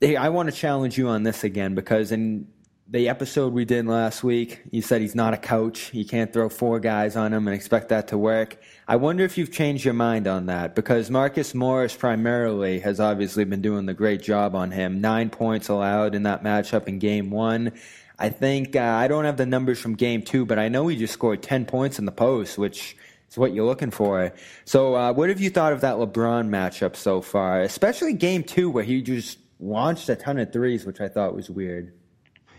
hey, 0.00 0.16
I 0.16 0.28
want 0.30 0.50
to 0.50 0.54
challenge 0.54 0.98
you 0.98 1.08
on 1.08 1.22
this 1.22 1.44
again 1.44 1.74
because 1.74 2.12
in 2.12 2.48
the 2.86 3.08
episode 3.08 3.54
we 3.54 3.64
did 3.64 3.86
last 3.86 4.22
week, 4.22 4.62
you 4.70 4.82
said 4.82 5.00
he's 5.00 5.14
not 5.14 5.32
a 5.32 5.38
coach. 5.38 5.92
You 5.94 6.04
can't 6.04 6.32
throw 6.32 6.50
four 6.50 6.80
guys 6.80 7.16
on 7.16 7.32
him 7.32 7.48
and 7.48 7.54
expect 7.54 7.88
that 7.88 8.08
to 8.08 8.18
work. 8.18 8.60
I 8.86 8.96
wonder 8.96 9.24
if 9.24 9.38
you've 9.38 9.50
changed 9.50 9.86
your 9.86 9.94
mind 9.94 10.26
on 10.26 10.46
that 10.46 10.74
because 10.74 11.10
Marcus 11.10 11.54
Morris 11.54 11.96
primarily 11.96 12.80
has 12.80 13.00
obviously 13.00 13.44
been 13.44 13.62
doing 13.62 13.86
the 13.86 13.94
great 13.94 14.22
job 14.22 14.54
on 14.54 14.70
him. 14.70 15.00
Nine 15.00 15.30
points 15.30 15.68
allowed 15.68 16.14
in 16.14 16.24
that 16.24 16.44
matchup 16.44 16.86
in 16.86 16.98
game 16.98 17.30
one. 17.30 17.72
I 18.18 18.28
think 18.28 18.76
uh, 18.76 18.80
I 18.80 19.08
don't 19.08 19.24
have 19.24 19.36
the 19.36 19.46
numbers 19.46 19.80
from 19.80 19.94
game 19.94 20.22
two, 20.22 20.46
but 20.46 20.58
I 20.58 20.68
know 20.68 20.86
he 20.86 20.96
just 20.96 21.12
scored 21.12 21.42
10 21.42 21.64
points 21.66 21.98
in 21.98 22.04
the 22.04 22.12
post, 22.12 22.58
which 22.58 22.96
is 23.28 23.36
what 23.36 23.52
you're 23.52 23.66
looking 23.66 23.90
for. 23.90 24.32
So, 24.64 24.94
uh, 24.94 25.12
what 25.12 25.28
have 25.28 25.40
you 25.40 25.50
thought 25.50 25.72
of 25.72 25.80
that 25.80 25.96
LeBron 25.96 26.48
matchup 26.48 26.94
so 26.96 27.20
far, 27.20 27.60
especially 27.60 28.12
game 28.12 28.44
two, 28.44 28.70
where 28.70 28.84
he 28.84 29.02
just 29.02 29.38
launched 29.58 30.08
a 30.08 30.16
ton 30.16 30.38
of 30.38 30.52
threes, 30.52 30.86
which 30.86 31.00
I 31.00 31.08
thought 31.08 31.34
was 31.34 31.50
weird? 31.50 31.92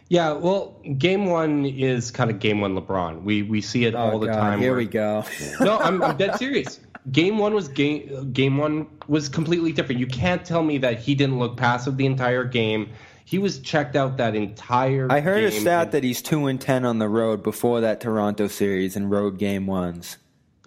Yeah, 0.08 0.34
well, 0.34 0.82
game 0.98 1.26
one 1.26 1.66
is 1.66 2.12
kind 2.12 2.30
of 2.30 2.40
game 2.40 2.62
one 2.62 2.76
LeBron. 2.76 3.24
We 3.24 3.42
we 3.42 3.62
see 3.62 3.86
it 3.86 3.96
oh, 3.96 4.00
all 4.00 4.20
the 4.20 4.28
God, 4.28 4.40
time. 4.40 4.60
Here 4.60 4.72
where, 4.72 4.78
we 4.78 4.86
go. 4.86 5.26
no, 5.60 5.80
I'm, 5.80 6.04
I'm 6.04 6.18
dead 6.18 6.38
serious. 6.38 6.80
Game 7.12 7.38
one 7.40 7.54
was 7.54 7.68
game 7.68 8.32
game 8.32 8.58
one 8.58 8.88
was 9.08 9.30
completely 9.30 9.72
different. 9.72 10.00
You 10.00 10.08
can't 10.08 10.46
tell 10.46 10.62
me 10.62 10.78
that 10.80 11.00
he 11.00 11.16
didn't 11.16 11.40
look 11.40 11.58
passive 11.58 11.98
the 11.98 12.06
entire 12.06 12.44
game. 12.44 12.92
He 13.28 13.40
was 13.40 13.60
checked 13.60 13.96
out 13.96 14.18
that 14.18 14.36
entire. 14.36 15.12
I 15.12 15.20
heard 15.20 15.44
a 15.44 15.52
stat 15.52 15.92
that 15.92 16.04
he's 16.04 16.22
two 16.22 16.46
and 16.46 16.62
ten 16.62 16.86
on 16.86 17.00
the 17.00 17.10
road 17.10 17.42
before 17.42 17.82
that 17.82 18.00
Toronto 18.00 18.48
series 18.48 18.96
and 18.96 19.10
road 19.10 19.40
game 19.40 19.66
ones. 19.66 20.18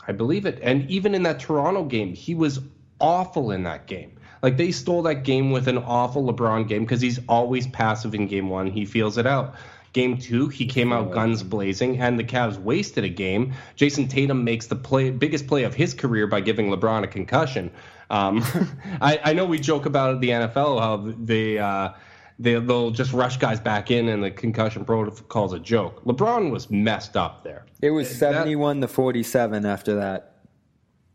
I 0.07 0.13
believe 0.13 0.45
it, 0.45 0.59
and 0.61 0.91
even 0.91 1.15
in 1.15 1.23
that 1.23 1.39
Toronto 1.39 1.85
game, 1.85 2.15
he 2.15 2.35
was 2.35 2.61
awful 3.01 3.53
in 3.53 3.63
that 3.63 3.87
game. 3.87 4.19
Like 4.43 4.57
they 4.57 4.73
stole 4.73 5.03
that 5.03 5.23
game 5.23 5.53
with 5.53 5.69
an 5.69 5.79
awful 5.79 6.25
LeBron 6.33 6.67
game 6.67 6.83
because 6.83 7.01
he's 7.01 7.21
always 7.29 7.67
passive 7.69 8.15
in 8.15 8.27
game 8.27 8.49
one. 8.49 8.67
He 8.67 8.85
feels 8.85 9.19
it 9.19 9.27
out. 9.27 9.55
Game 9.93 10.19
two, 10.19 10.49
he 10.49 10.67
came 10.67 10.93
out 10.93 11.13
guns 11.13 11.43
blazing, 11.43 11.99
and 11.99 12.19
the 12.19 12.25
Cavs 12.25 12.59
wasted 12.59 13.05
a 13.05 13.09
game. 13.09 13.55
Jayson 13.77 14.09
Tatum 14.09 14.45
makes 14.45 14.67
the 14.67 14.77
play, 14.77 15.11
biggest 15.11 15.47
play 15.47 15.63
of 15.63 15.75
his 15.75 15.95
career 15.95 16.27
by 16.27 16.41
giving 16.41 16.69
LeBron 16.69 17.05
a 17.05 17.07
concussion. 17.07 17.71
Um, 18.11 18.45
I, 19.01 19.21
I, 19.25 19.33
know 19.33 19.45
we 19.45 19.59
joke 19.59 19.87
about 19.87 20.21
the 20.21 20.29
NFL 20.29 20.81
how 20.81 21.15
they, 21.19 21.59
uh, 21.59 21.91
they 22.39 22.55
they'll 22.55 22.91
just 22.91 23.13
rush 23.13 23.37
guys 23.37 23.61
back 23.61 23.91
in, 23.91 24.09
and 24.09 24.23
the 24.23 24.31
concussion 24.31 24.85
protocol 24.85 25.47
is 25.47 25.53
a 25.53 25.59
joke. 25.59 26.05
LeBron 26.05 26.51
was 26.51 26.71
messed 26.71 27.17
up 27.17 27.45
there. 27.45 27.67
It 27.83 27.91
was 27.91 28.09
seventy-one 28.09 28.81
that, 28.81 28.89
to 28.89 28.93
forty-seven 28.93 29.67
after 29.67 29.97
that. 29.97 30.37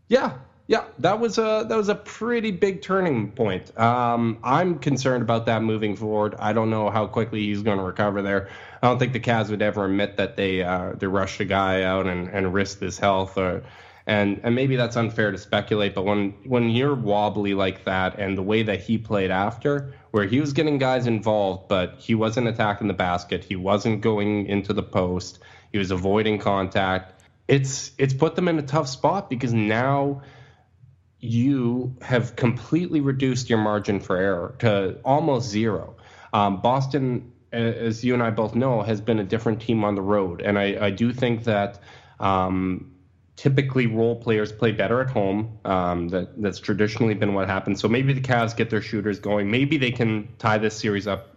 Yeah, 0.10 0.34
yeah, 0.68 0.86
that 1.00 1.20
was 1.20 1.38
a 1.38 1.66
that 1.68 1.76
was 1.76 1.90
a 1.90 1.96
pretty 1.96 2.52
big 2.52 2.82
turning 2.82 3.32
point. 3.32 3.78
Um, 3.80 4.38
I'm 4.44 4.80
concerned 4.80 5.22
about 5.22 5.46
that 5.46 5.62
moving 5.62 5.96
forward. 5.96 6.36
I 6.40 6.54
don't 6.54 6.70
know 6.70 6.90
how 6.90 7.08
quickly 7.08 7.42
he's 7.42 7.64
going 7.64 7.78
to 7.78 7.84
recover 7.84 8.22
there. 8.22 8.50
I 8.82 8.88
don't 8.88 9.00
think 9.00 9.14
the 9.14 9.20
Cavs 9.20 9.50
would 9.50 9.62
ever 9.62 9.86
admit 9.86 10.18
that 10.18 10.36
they 10.36 10.62
uh, 10.62 10.94
they 10.96 11.08
rushed 11.08 11.40
a 11.40 11.46
guy 11.46 11.84
out 11.84 12.06
and, 12.06 12.28
and 12.30 12.54
risked 12.54 12.82
his 12.82 12.98
health, 13.00 13.38
or 13.38 13.64
and 14.06 14.42
and 14.44 14.54
maybe 14.56 14.76
that's 14.76 14.96
unfair 14.96 15.32
to 15.32 15.38
speculate. 15.38 15.96
But 15.96 16.04
when 16.06 16.32
when 16.46 16.70
you're 16.70 16.96
wobbly 16.96 17.54
like 17.54 17.86
that, 17.86 18.20
and 18.20 18.38
the 18.38 18.44
way 18.44 18.64
that 18.64 18.82
he 18.82 18.98
played 18.98 19.32
after, 19.32 19.94
where 20.12 20.26
he 20.26 20.40
was 20.40 20.54
getting 20.54 20.78
guys 20.78 21.08
involved, 21.08 21.70
but 21.70 21.96
he 22.00 22.16
wasn't 22.16 22.48
attacking 22.48 22.88
the 22.88 22.94
basket, 22.94 23.46
he 23.46 23.56
wasn't 23.56 24.02
going 24.02 24.48
into 24.48 24.74
the 24.74 24.84
post, 24.84 25.40
he 25.72 25.78
was 25.78 25.92
avoiding 25.92 26.40
contact. 26.40 27.24
It's 27.48 27.92
it's 27.98 28.14
put 28.14 28.36
them 28.36 28.48
in 28.48 28.60
a 28.60 28.64
tough 28.64 28.88
spot 28.88 29.30
because 29.30 29.54
now 29.54 30.22
you 31.20 31.96
have 32.02 32.36
completely 32.36 33.00
reduced 33.00 33.50
your 33.50 33.60
margin 33.60 34.02
for 34.02 34.18
error 34.18 34.56
to 34.60 35.00
almost 35.06 35.50
zero. 35.50 35.96
Um, 36.34 36.62
Boston, 36.62 37.32
as 37.54 38.04
you 38.04 38.14
and 38.14 38.22
I 38.22 38.32
both 38.32 38.56
know, 38.56 38.82
has 38.82 39.00
been 39.00 39.20
a 39.20 39.24
different 39.24 39.62
team 39.62 39.86
on 39.86 39.96
the 39.96 40.02
road, 40.02 40.42
and 40.42 40.60
I, 40.60 40.88
I 40.88 40.90
do 40.90 41.14
think 41.14 41.46
that 41.46 41.80
um, 42.20 42.93
typically 43.36 43.88
role 43.88 44.16
players 44.16 44.52
play 44.52 44.72
better 44.72 45.02
at 45.02 45.10
home. 45.10 45.58
Um, 45.66 46.10
that 46.10 46.42
that's 46.42 46.60
traditionally 46.60 47.14
been 47.14 47.34
what 47.34 47.48
happens. 47.48 47.82
So 47.82 47.88
maybe 47.88 48.14
the 48.14 48.22
Cavs 48.22 48.56
get 48.56 48.70
their 48.70 48.82
shooters 48.82 49.20
going. 49.20 49.50
Maybe 49.50 49.78
they 49.78 49.92
can 49.92 50.30
tie 50.38 50.58
this 50.58 50.76
series 50.76 51.08
up 51.08 51.36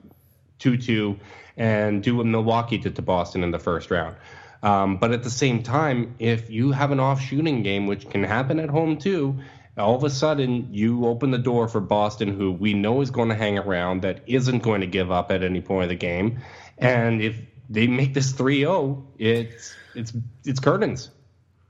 two-two 0.59 1.19
and 1.57 2.03
do 2.03 2.17
what 2.17 2.27
Milwaukee 2.27 2.79
did 2.79 2.97
to 2.97 3.03
Boston 3.03 3.43
in 3.43 3.51
the 3.51 3.59
first 3.59 3.91
round. 3.91 4.17
Um, 4.63 4.97
but 4.97 5.13
at 5.13 5.23
the 5.23 5.31
same 5.31 5.63
time, 5.63 6.15
if 6.19 6.51
you 6.51 6.73
have 6.73 6.91
an 6.91 7.01
off 7.01 7.21
shooting 7.21 7.63
game, 7.63 7.87
which 7.87 8.09
can 8.09 8.25
happen 8.25 8.59
at 8.59 8.69
home 8.69 8.99
too, 8.99 9.39
all 9.77 9.95
of 9.95 10.05
a 10.05 10.11
sudden 10.11 10.69
you 10.73 11.07
open 11.07 11.31
the 11.31 11.39
door 11.39 11.69
for 11.69 11.81
Boston, 11.81 12.37
who 12.37 12.53
we 12.53 12.75
know 12.75 13.01
is 13.03 13.11
going 13.11 13.29
to 13.29 13.35
hang 13.35 13.59
around, 13.59 14.03
that 14.03 14.23
isn't 14.27 14.63
going 14.63 14.81
to 14.81 14.87
give 14.87 15.11
up 15.11 15.31
at 15.31 15.43
any 15.43 15.61
point 15.61 15.85
of 15.85 15.89
the 15.91 15.97
game. 15.97 16.41
And 16.79 17.21
if 17.23 17.37
they 17.69 17.87
make 17.87 18.15
this 18.15 18.33
3-0, 18.33 19.05
it's 19.19 19.75
it's 19.95 20.13
it's 20.45 20.61
curtains. 20.61 21.11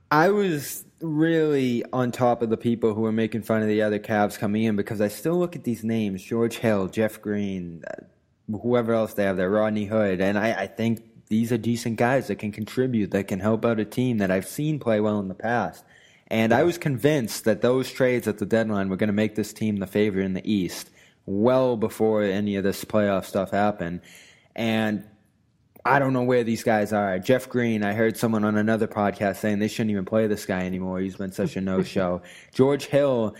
I 0.09 0.29
was 0.29 0.85
really 1.01 1.83
on 1.91 2.11
top 2.11 2.41
of 2.41 2.49
the 2.49 2.57
people 2.57 2.93
who 2.93 3.01
were 3.01 3.11
making 3.11 3.43
fun 3.43 3.61
of 3.61 3.67
the 3.67 3.81
other 3.81 3.99
Cavs 3.99 4.39
coming 4.39 4.63
in 4.63 4.75
because 4.75 5.01
I 5.01 5.09
still 5.09 5.37
look 5.37 5.55
at 5.55 5.63
these 5.63 5.83
names: 5.83 6.23
George 6.23 6.57
Hill, 6.57 6.87
Jeff 6.87 7.21
Green, 7.21 7.83
uh, 7.87 8.57
whoever 8.61 8.93
else 8.93 9.13
they 9.13 9.23
have 9.23 9.37
there, 9.37 9.49
Rodney 9.49 9.85
Hood, 9.85 10.21
and 10.21 10.37
I, 10.37 10.53
I 10.53 10.67
think 10.67 11.03
these 11.27 11.51
are 11.51 11.57
decent 11.57 11.97
guys 11.97 12.27
that 12.27 12.37
can 12.37 12.51
contribute, 12.51 13.11
that 13.11 13.27
can 13.27 13.39
help 13.39 13.65
out 13.65 13.79
a 13.79 13.85
team 13.85 14.19
that 14.19 14.31
I've 14.31 14.47
seen 14.47 14.79
play 14.79 14.99
well 14.99 15.19
in 15.19 15.27
the 15.27 15.33
past. 15.33 15.83
And 16.27 16.53
I 16.53 16.63
was 16.63 16.77
convinced 16.77 17.45
that 17.45 17.61
those 17.61 17.91
trades 17.91 18.27
at 18.27 18.37
the 18.37 18.45
deadline 18.45 18.89
were 18.89 18.97
going 18.97 19.07
to 19.07 19.13
make 19.13 19.35
this 19.35 19.53
team 19.53 19.77
the 19.77 19.87
favorite 19.87 20.25
in 20.25 20.33
the 20.33 20.51
East 20.51 20.89
well 21.25 21.77
before 21.77 22.23
any 22.23 22.55
of 22.55 22.63
this 22.63 22.83
playoff 22.85 23.25
stuff 23.25 23.51
happened. 23.51 24.01
And 24.55 25.05
I 25.87 25.99
don't 25.99 26.13
know 26.13 26.23
where 26.23 26.43
these 26.43 26.63
guys 26.63 26.91
are. 26.91 27.17
Jeff 27.19 27.47
Green, 27.47 27.83
I 27.83 27.93
heard 27.93 28.17
someone 28.17 28.43
on 28.43 28.57
another 28.57 28.87
podcast 28.87 29.37
saying 29.37 29.59
they 29.59 29.67
shouldn't 29.67 29.91
even 29.91 30.05
play 30.05 30.27
this 30.27 30.45
guy 30.45 30.65
anymore. 30.65 30.99
He's 30.99 31.15
been 31.15 31.31
such 31.31 31.55
a 31.55 31.61
no 31.61 31.81
show. 31.95 32.21
George 32.53 32.87
Hill, 32.87 33.35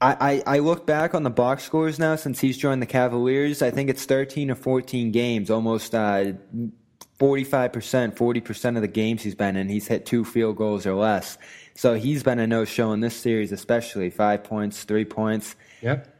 I, 0.00 0.42
I, 0.46 0.56
I, 0.56 0.58
look 0.58 0.86
back 0.86 1.14
on 1.14 1.22
the 1.22 1.30
box 1.30 1.64
scores 1.64 1.98
now 1.98 2.16
since 2.16 2.40
he's 2.40 2.58
joined 2.58 2.82
the 2.82 2.86
Cavaliers. 2.86 3.62
I 3.62 3.70
think 3.70 3.88
it's 3.88 4.04
13 4.04 4.50
or 4.50 4.54
14 4.54 5.12
games, 5.12 5.50
almost 5.50 5.94
uh, 5.94 6.32
45%, 7.18 8.16
40% 8.16 8.76
of 8.76 8.82
the 8.82 8.88
games 8.88 9.22
he's 9.22 9.34
been 9.34 9.56
in, 9.56 9.68
he's 9.68 9.86
hit 9.86 10.06
two 10.06 10.24
field 10.24 10.56
goals 10.56 10.86
or 10.86 10.94
less. 10.94 11.38
So 11.74 11.94
he's 11.94 12.22
been 12.22 12.38
a 12.38 12.46
no 12.46 12.64
show 12.64 12.92
in 12.92 13.00
this 13.00 13.16
series, 13.16 13.52
especially 13.52 14.10
five 14.10 14.44
points, 14.44 14.84
three 14.84 15.04
points. 15.04 15.56
Yep. 15.80 16.19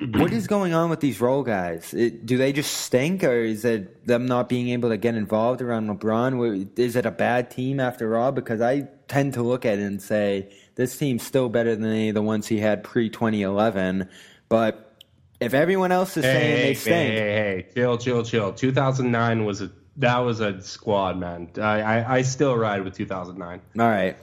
What 0.00 0.32
is 0.32 0.46
going 0.46 0.72
on 0.72 0.88
with 0.90 1.00
these 1.00 1.20
role 1.20 1.42
guys? 1.42 1.92
It, 1.92 2.24
do 2.24 2.38
they 2.38 2.52
just 2.52 2.72
stink, 2.72 3.22
or 3.22 3.32
is 3.32 3.64
it 3.64 4.06
them 4.06 4.26
not 4.26 4.48
being 4.48 4.68
able 4.70 4.88
to 4.88 4.96
get 4.96 5.14
involved 5.14 5.60
around 5.60 5.88
LeBron? 5.88 6.78
Is 6.78 6.96
it 6.96 7.06
a 7.06 7.10
bad 7.10 7.50
team 7.50 7.80
after 7.80 8.16
all? 8.16 8.32
Because 8.32 8.60
I 8.60 8.88
tend 9.08 9.34
to 9.34 9.42
look 9.42 9.66
at 9.66 9.78
it 9.78 9.82
and 9.82 10.00
say 10.00 10.50
this 10.74 10.96
team's 10.96 11.22
still 11.22 11.48
better 11.48 11.76
than 11.76 11.84
any 11.84 12.08
of 12.08 12.14
the 12.14 12.22
ones 12.22 12.46
he 12.46 12.58
had 12.58 12.82
pre 12.82 13.10
2011. 13.10 14.08
But 14.48 15.02
if 15.38 15.54
everyone 15.54 15.92
else 15.92 16.16
is 16.16 16.24
hey, 16.24 16.32
saying 16.32 16.56
hey, 16.56 16.62
they 16.62 16.74
stink, 16.74 16.94
hey, 16.94 17.18
hey, 17.18 17.32
hey, 17.32 17.66
chill, 17.74 17.98
chill, 17.98 18.24
chill. 18.24 18.52
2009 18.52 19.44
was 19.44 19.60
a 19.60 19.70
that 19.96 20.18
was 20.18 20.40
a 20.40 20.62
squad, 20.62 21.18
man. 21.18 21.50
I, 21.58 21.82
I, 21.82 22.14
I 22.16 22.22
still 22.22 22.56
ride 22.56 22.84
with 22.84 22.94
2009. 22.94 23.60
All 23.78 23.88
right. 23.88 24.16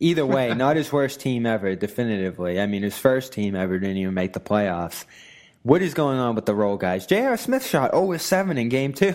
Either 0.00 0.24
way, 0.24 0.54
not 0.54 0.76
his 0.76 0.92
worst 0.92 1.20
team 1.20 1.44
ever, 1.44 1.74
definitively. 1.74 2.60
I 2.60 2.66
mean, 2.66 2.82
his 2.82 2.96
first 2.96 3.32
team 3.32 3.56
ever 3.56 3.78
didn't 3.78 3.96
even 3.96 4.14
make 4.14 4.32
the 4.32 4.40
playoffs. 4.40 5.04
What 5.62 5.82
is 5.82 5.92
going 5.92 6.18
on 6.18 6.36
with 6.36 6.46
the 6.46 6.54
role 6.54 6.76
guys? 6.76 7.06
J.R. 7.06 7.36
Smith 7.36 7.66
shot 7.66 7.90
0 7.92 8.16
7 8.16 8.56
in 8.56 8.68
game 8.68 8.92
two. 8.92 9.14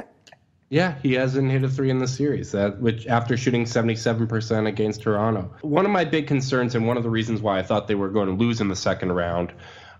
yeah, 0.70 0.94
he 1.02 1.14
hasn't 1.14 1.50
hit 1.50 1.64
a 1.64 1.68
three 1.68 1.90
in 1.90 1.98
the 1.98 2.06
series, 2.06 2.52
that, 2.52 2.80
which 2.80 3.06
after 3.08 3.36
shooting 3.36 3.64
77% 3.64 4.68
against 4.68 5.02
Toronto. 5.02 5.52
One 5.62 5.84
of 5.84 5.90
my 5.90 6.04
big 6.04 6.28
concerns, 6.28 6.76
and 6.76 6.86
one 6.86 6.96
of 6.96 7.02
the 7.02 7.10
reasons 7.10 7.40
why 7.40 7.58
I 7.58 7.62
thought 7.62 7.88
they 7.88 7.96
were 7.96 8.08
going 8.08 8.28
to 8.28 8.34
lose 8.34 8.60
in 8.60 8.68
the 8.68 8.76
second 8.76 9.12
round, 9.12 9.52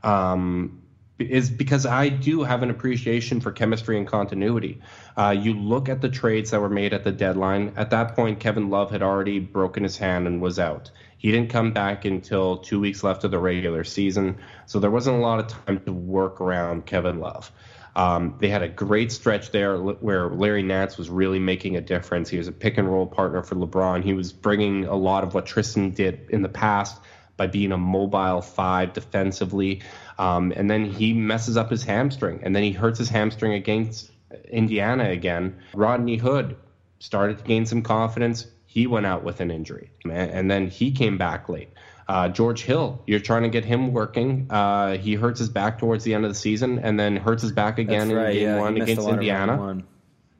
um, 0.04 0.80
is 1.18 1.50
because 1.50 1.84
I 1.84 2.08
do 2.08 2.42
have 2.44 2.62
an 2.62 2.70
appreciation 2.70 3.40
for 3.40 3.50
chemistry 3.50 3.98
and 3.98 4.06
continuity. 4.06 4.80
Uh, 5.16 5.30
you 5.30 5.54
look 5.54 5.88
at 5.88 6.00
the 6.00 6.08
trades 6.08 6.52
that 6.52 6.60
were 6.60 6.68
made 6.68 6.92
at 6.92 7.04
the 7.04 7.12
deadline. 7.12 7.72
At 7.76 7.90
that 7.90 8.14
point, 8.14 8.38
Kevin 8.38 8.70
Love 8.70 8.90
had 8.90 9.02
already 9.02 9.40
broken 9.40 9.82
his 9.82 9.96
hand 9.96 10.26
and 10.26 10.40
was 10.40 10.58
out. 10.58 10.90
He 11.16 11.32
didn't 11.32 11.50
come 11.50 11.72
back 11.72 12.04
until 12.04 12.58
two 12.58 12.78
weeks 12.78 13.02
left 13.02 13.24
of 13.24 13.32
the 13.32 13.38
regular 13.38 13.82
season, 13.82 14.38
so 14.66 14.78
there 14.78 14.90
wasn't 14.90 15.16
a 15.16 15.20
lot 15.20 15.40
of 15.40 15.48
time 15.48 15.80
to 15.84 15.92
work 15.92 16.40
around 16.40 16.86
Kevin 16.86 17.18
Love. 17.18 17.50
Um, 17.96 18.36
they 18.38 18.48
had 18.48 18.62
a 18.62 18.68
great 18.68 19.10
stretch 19.10 19.50
there 19.50 19.76
where 19.76 20.28
Larry 20.28 20.62
Nance 20.62 20.96
was 20.96 21.10
really 21.10 21.40
making 21.40 21.76
a 21.76 21.80
difference. 21.80 22.28
He 22.28 22.38
was 22.38 22.46
a 22.46 22.52
pick 22.52 22.78
and 22.78 22.88
roll 22.88 23.08
partner 23.08 23.42
for 23.42 23.56
LeBron. 23.56 24.04
He 24.04 24.12
was 24.12 24.32
bringing 24.32 24.84
a 24.84 24.94
lot 24.94 25.24
of 25.24 25.34
what 25.34 25.46
Tristan 25.46 25.90
did 25.90 26.30
in 26.30 26.42
the 26.42 26.48
past 26.48 27.00
by 27.38 27.46
being 27.46 27.72
a 27.72 27.78
mobile 27.78 28.42
five 28.42 28.92
defensively. 28.92 29.80
Um, 30.18 30.52
and 30.54 30.70
then 30.70 30.84
he 30.84 31.14
messes 31.14 31.56
up 31.56 31.70
his 31.70 31.84
hamstring, 31.84 32.40
and 32.42 32.54
then 32.54 32.62
he 32.62 32.72
hurts 32.72 32.98
his 32.98 33.08
hamstring 33.08 33.54
against 33.54 34.10
Indiana 34.50 35.08
again. 35.08 35.56
Rodney 35.72 36.18
Hood 36.18 36.56
started 36.98 37.38
to 37.38 37.44
gain 37.44 37.64
some 37.64 37.80
confidence. 37.80 38.46
He 38.66 38.86
went 38.86 39.06
out 39.06 39.24
with 39.24 39.40
an 39.40 39.50
injury, 39.50 39.90
and 40.04 40.50
then 40.50 40.68
he 40.68 40.90
came 40.90 41.16
back 41.16 41.48
late. 41.48 41.70
Uh, 42.08 42.28
George 42.28 42.62
Hill, 42.62 43.02
you're 43.06 43.20
trying 43.20 43.42
to 43.42 43.48
get 43.48 43.64
him 43.64 43.92
working. 43.92 44.46
Uh, 44.50 44.96
he 44.96 45.14
hurts 45.14 45.38
his 45.38 45.50
back 45.50 45.78
towards 45.78 46.04
the 46.04 46.14
end 46.14 46.24
of 46.24 46.30
the 46.30 46.34
season, 46.34 46.78
and 46.80 46.98
then 46.98 47.16
hurts 47.16 47.42
his 47.42 47.52
back 47.52 47.78
again 47.78 48.10
right, 48.10 48.30
in 48.30 48.32
game 48.32 48.42
yeah, 48.42 48.58
one 48.58 48.80
against 48.80 49.08
Indiana. 49.08 49.82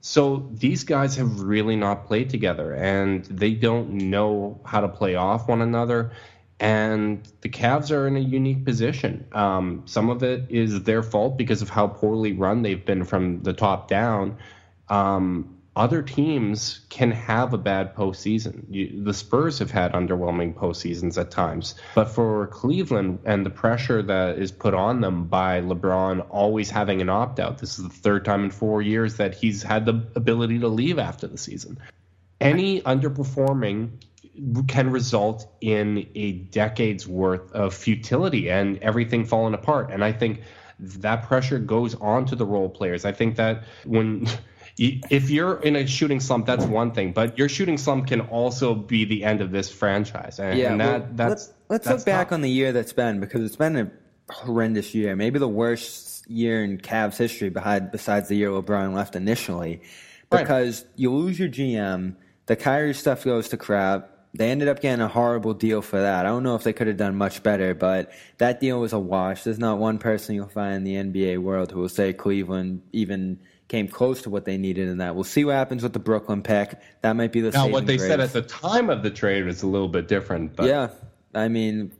So 0.00 0.49
these 0.52 0.85
guys 0.85 1.17
have 1.17 1.40
really 1.40 1.76
not 1.76 2.07
played 2.07 2.31
together, 2.31 2.75
and 2.75 3.25
they 3.26 3.52
don't 3.52 3.93
know 3.93 4.61
how 4.64 4.81
to 4.81 4.88
play 4.88 5.14
off 5.14 5.49
one 5.49 5.61
another 5.61 6.12
And 6.61 7.27
the 7.41 7.49
Cavs 7.49 7.93
are 7.93 8.09
in 8.09 8.17
a 8.17 8.21
unique 8.21 8.65
position. 8.65 9.27
Um, 9.33 9.83
some 9.87 10.11
of 10.11 10.23
it 10.23 10.47
is 10.50 10.83
their 10.83 11.03
fault 11.03 11.38
because 11.38 11.62
of 11.62 11.69
how 11.69 11.87
poorly 11.87 12.33
run 12.33 12.62
they've 12.62 12.85
been 12.85 13.05
from 13.05 13.43
the 13.43 13.53
top 13.53 13.88
down. 13.88 14.38
Um, 14.88 15.59
other 15.79 16.03
teams 16.03 16.81
can 16.88 17.12
have 17.12 17.55
a 17.55 17.59
bad 17.59 17.95
postseason. 17.95 18.65
You, 18.69 19.05
the 19.05 19.15
Spurs 19.15 19.61
have 19.61 19.71
had 19.71 19.93
underwhelming 19.93 20.55
postseasons 20.55 21.17
at 21.17 21.31
times. 21.31 21.77
But 21.95 22.07
for 22.07 22.49
Cleveland 22.49 23.21
and 23.25 23.47
the 23.47 23.50
pressure 23.50 24.03
that 24.03 24.41
is 24.41 24.50
put 24.50 24.75
on 24.75 25.00
them 25.00 25.27
by 25.27 25.61
LeBron 25.61 26.27
always 26.31 26.69
having 26.69 27.00
an 27.00 27.09
opt 27.09 27.38
out, 27.38 27.59
this 27.59 27.79
is 27.79 27.85
the 27.85 27.95
third 27.95 28.25
time 28.25 28.43
in 28.43 28.50
four 28.50 28.83
years 28.83 29.19
that 29.19 29.35
he's 29.35 29.62
had 29.62 29.87
the 29.87 30.05
ability 30.17 30.59
to 30.59 30.69
leave 30.69 30.99
after 30.99 31.29
the 31.29 31.38
season. 31.38 31.79
Any 32.41 32.83
underperforming 32.83 33.91
can 34.66 34.90
result 34.90 35.47
in 35.61 36.09
a 36.14 36.33
decade's 36.33 37.07
worth 37.07 37.52
of 37.52 37.75
futility 37.75 38.50
and 38.50 38.78
everything 38.78 39.25
falling 39.25 39.54
apart. 39.54 39.90
And 39.90 40.04
I 40.04 40.12
think 40.12 40.42
that 40.78 41.25
pressure 41.25 41.59
goes 41.59 41.95
on 41.97 42.25
to 42.26 42.37
the 42.37 42.47
role 42.47 42.68
players. 42.68 43.04
I 43.04 43.12
think 43.12 43.37
that 43.37 43.64
when 43.85 44.26
if 44.78 45.30
you're 45.30 45.61
in 45.61 45.76
a 45.76 45.87
shooting 45.87 46.21
slump, 46.21 46.47
that's 46.47 46.64
one 46.64 46.92
thing, 46.92 47.12
but 47.12 47.37
your 47.37 47.49
shooting 47.49 47.78
slump 47.78 48.07
can 48.07 48.21
also 48.23 48.75
be 48.75 49.04
the 49.04 49.25
end 49.25 49.40
of 49.40 49.50
this 49.50 49.71
franchise. 49.71 50.38
And, 50.38 50.59
yeah, 50.59 50.73
and 50.73 50.80
that, 50.80 51.00
well, 51.00 51.11
that's 51.14 51.30
let's, 51.30 51.52
let's 51.68 51.87
that's 51.87 51.99
look 52.00 52.07
back 52.07 52.33
on 52.33 52.42
the 52.42 52.50
year 52.50 52.73
that's 52.73 52.92
been 52.92 53.18
because 53.18 53.42
it's 53.42 53.57
been 53.57 53.76
a 53.76 53.90
horrendous 54.33 54.95
year, 54.95 55.16
maybe 55.16 55.38
the 55.38 55.49
worst 55.49 56.28
year 56.30 56.62
in 56.62 56.78
Cavs 56.78 57.16
history, 57.16 57.49
behind 57.49 57.90
besides 57.90 58.28
the 58.28 58.37
year 58.37 58.50
LeBron 58.50 58.95
left 58.95 59.16
initially, 59.16 59.83
because 60.30 60.83
right. 60.83 60.92
you 60.97 61.12
lose 61.12 61.38
your 61.38 61.49
GM, 61.49 62.14
the 62.47 62.57
Kyrie 62.57 62.95
stuff 62.95 63.25
goes 63.25 63.49
to 63.49 63.57
crap. 63.57 64.11
They 64.35 64.50
ended 64.50 64.68
up 64.68 64.80
getting 64.80 65.00
a 65.00 65.08
horrible 65.08 65.54
deal 65.54 65.82
for 65.82 66.00
that. 66.00 66.26
I 66.26 66.28
don't 66.28 66.42
know 66.42 66.54
if 66.54 66.62
they 66.62 66.73
could 66.73 66.87
have 66.87 66.97
done 66.97 67.16
much 67.16 67.42
better, 67.42 67.75
but 67.75 68.12
that 68.37 68.61
deal 68.61 68.78
was 68.80 68.92
a 68.92 68.99
wash. 68.99 69.44
There's 69.44 69.58
not 69.58 69.78
one 69.78 69.99
person 69.99 70.35
you'll 70.35 70.49
find 70.49 70.87
in 70.87 71.12
the 71.12 71.23
NBA 71.23 71.38
world 71.38 71.73
who 71.73 71.80
will 71.80 71.88
say 71.88 72.12
Cleveland 72.12 72.82
even 72.92 73.38
came 73.68 73.88
close 73.88 74.23
to 74.23 74.30
what 74.30 74.44
they 74.44 74.56
needed 74.56 74.88
in 74.88 74.99
that. 74.99 75.14
We'll 75.14 75.25
see 75.25 75.44
what 75.44 75.54
happens 75.54 75.82
with 75.82 75.92
the 75.92 75.99
Brooklyn 75.99 76.42
pick. 76.42 76.75
That 77.02 77.14
might 77.14 77.32
be 77.32 77.40
the 77.40 77.50
now. 77.50 77.68
What 77.68 77.87
they 77.87 77.97
grace. 77.97 78.08
said 78.08 78.20
at 78.20 78.32
the 78.32 78.42
time 78.42 78.90
of 78.90 79.02
the 79.02 79.11
trade 79.11 79.44
was 79.44 79.62
a 79.62 79.66
little 79.66 79.88
bit 79.88 80.08
different. 80.08 80.56
But. 80.56 80.66
Yeah, 80.66 80.88
I 81.35 81.49
mean, 81.49 81.92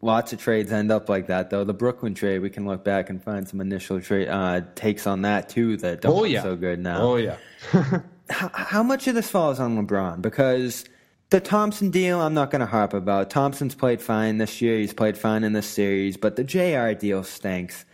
lots 0.00 0.32
of 0.32 0.40
trades 0.40 0.72
end 0.72 0.90
up 0.90 1.08
like 1.08 1.26
that. 1.28 1.50
Though 1.50 1.64
the 1.64 1.74
Brooklyn 1.74 2.14
trade, 2.14 2.40
we 2.40 2.50
can 2.50 2.66
look 2.66 2.84
back 2.84 3.10
and 3.10 3.22
find 3.22 3.46
some 3.46 3.60
initial 3.60 4.00
trade 4.00 4.28
uh, 4.28 4.62
takes 4.74 5.06
on 5.06 5.22
that 5.22 5.48
too 5.48 5.76
that 5.78 6.02
don't 6.02 6.18
oh, 6.18 6.24
yeah. 6.24 6.42
so 6.42 6.56
good 6.56 6.78
now. 6.78 7.00
Oh 7.00 7.16
yeah. 7.16 7.36
how, 8.30 8.50
how 8.54 8.82
much 8.82 9.06
of 9.06 9.14
this 9.14 9.28
falls 9.28 9.60
on 9.60 9.76
LeBron? 9.76 10.22
Because 10.22 10.84
the 11.30 11.40
Thompson 11.40 11.90
deal, 11.90 12.20
I'm 12.20 12.34
not 12.34 12.50
going 12.50 12.60
to 12.60 12.66
harp 12.66 12.94
about. 12.94 13.30
Thompson's 13.30 13.74
played 13.74 14.00
fine 14.00 14.38
this 14.38 14.60
year. 14.60 14.78
He's 14.78 14.94
played 14.94 15.18
fine 15.18 15.44
in 15.44 15.52
this 15.52 15.66
series, 15.66 16.16
but 16.16 16.36
the 16.36 16.44
JR 16.44 16.92
deal 16.92 17.24
stinks 17.24 17.84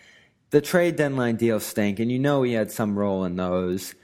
the 0.51 0.61
trade 0.61 0.97
deadline 0.97 1.37
deal 1.37 1.61
stink, 1.61 1.99
and 1.99 2.11
you 2.11 2.19
know 2.19 2.43
he 2.43 2.53
had 2.53 2.71
some 2.71 2.99
role 2.99 3.25
in 3.25 3.37
those. 3.37 3.95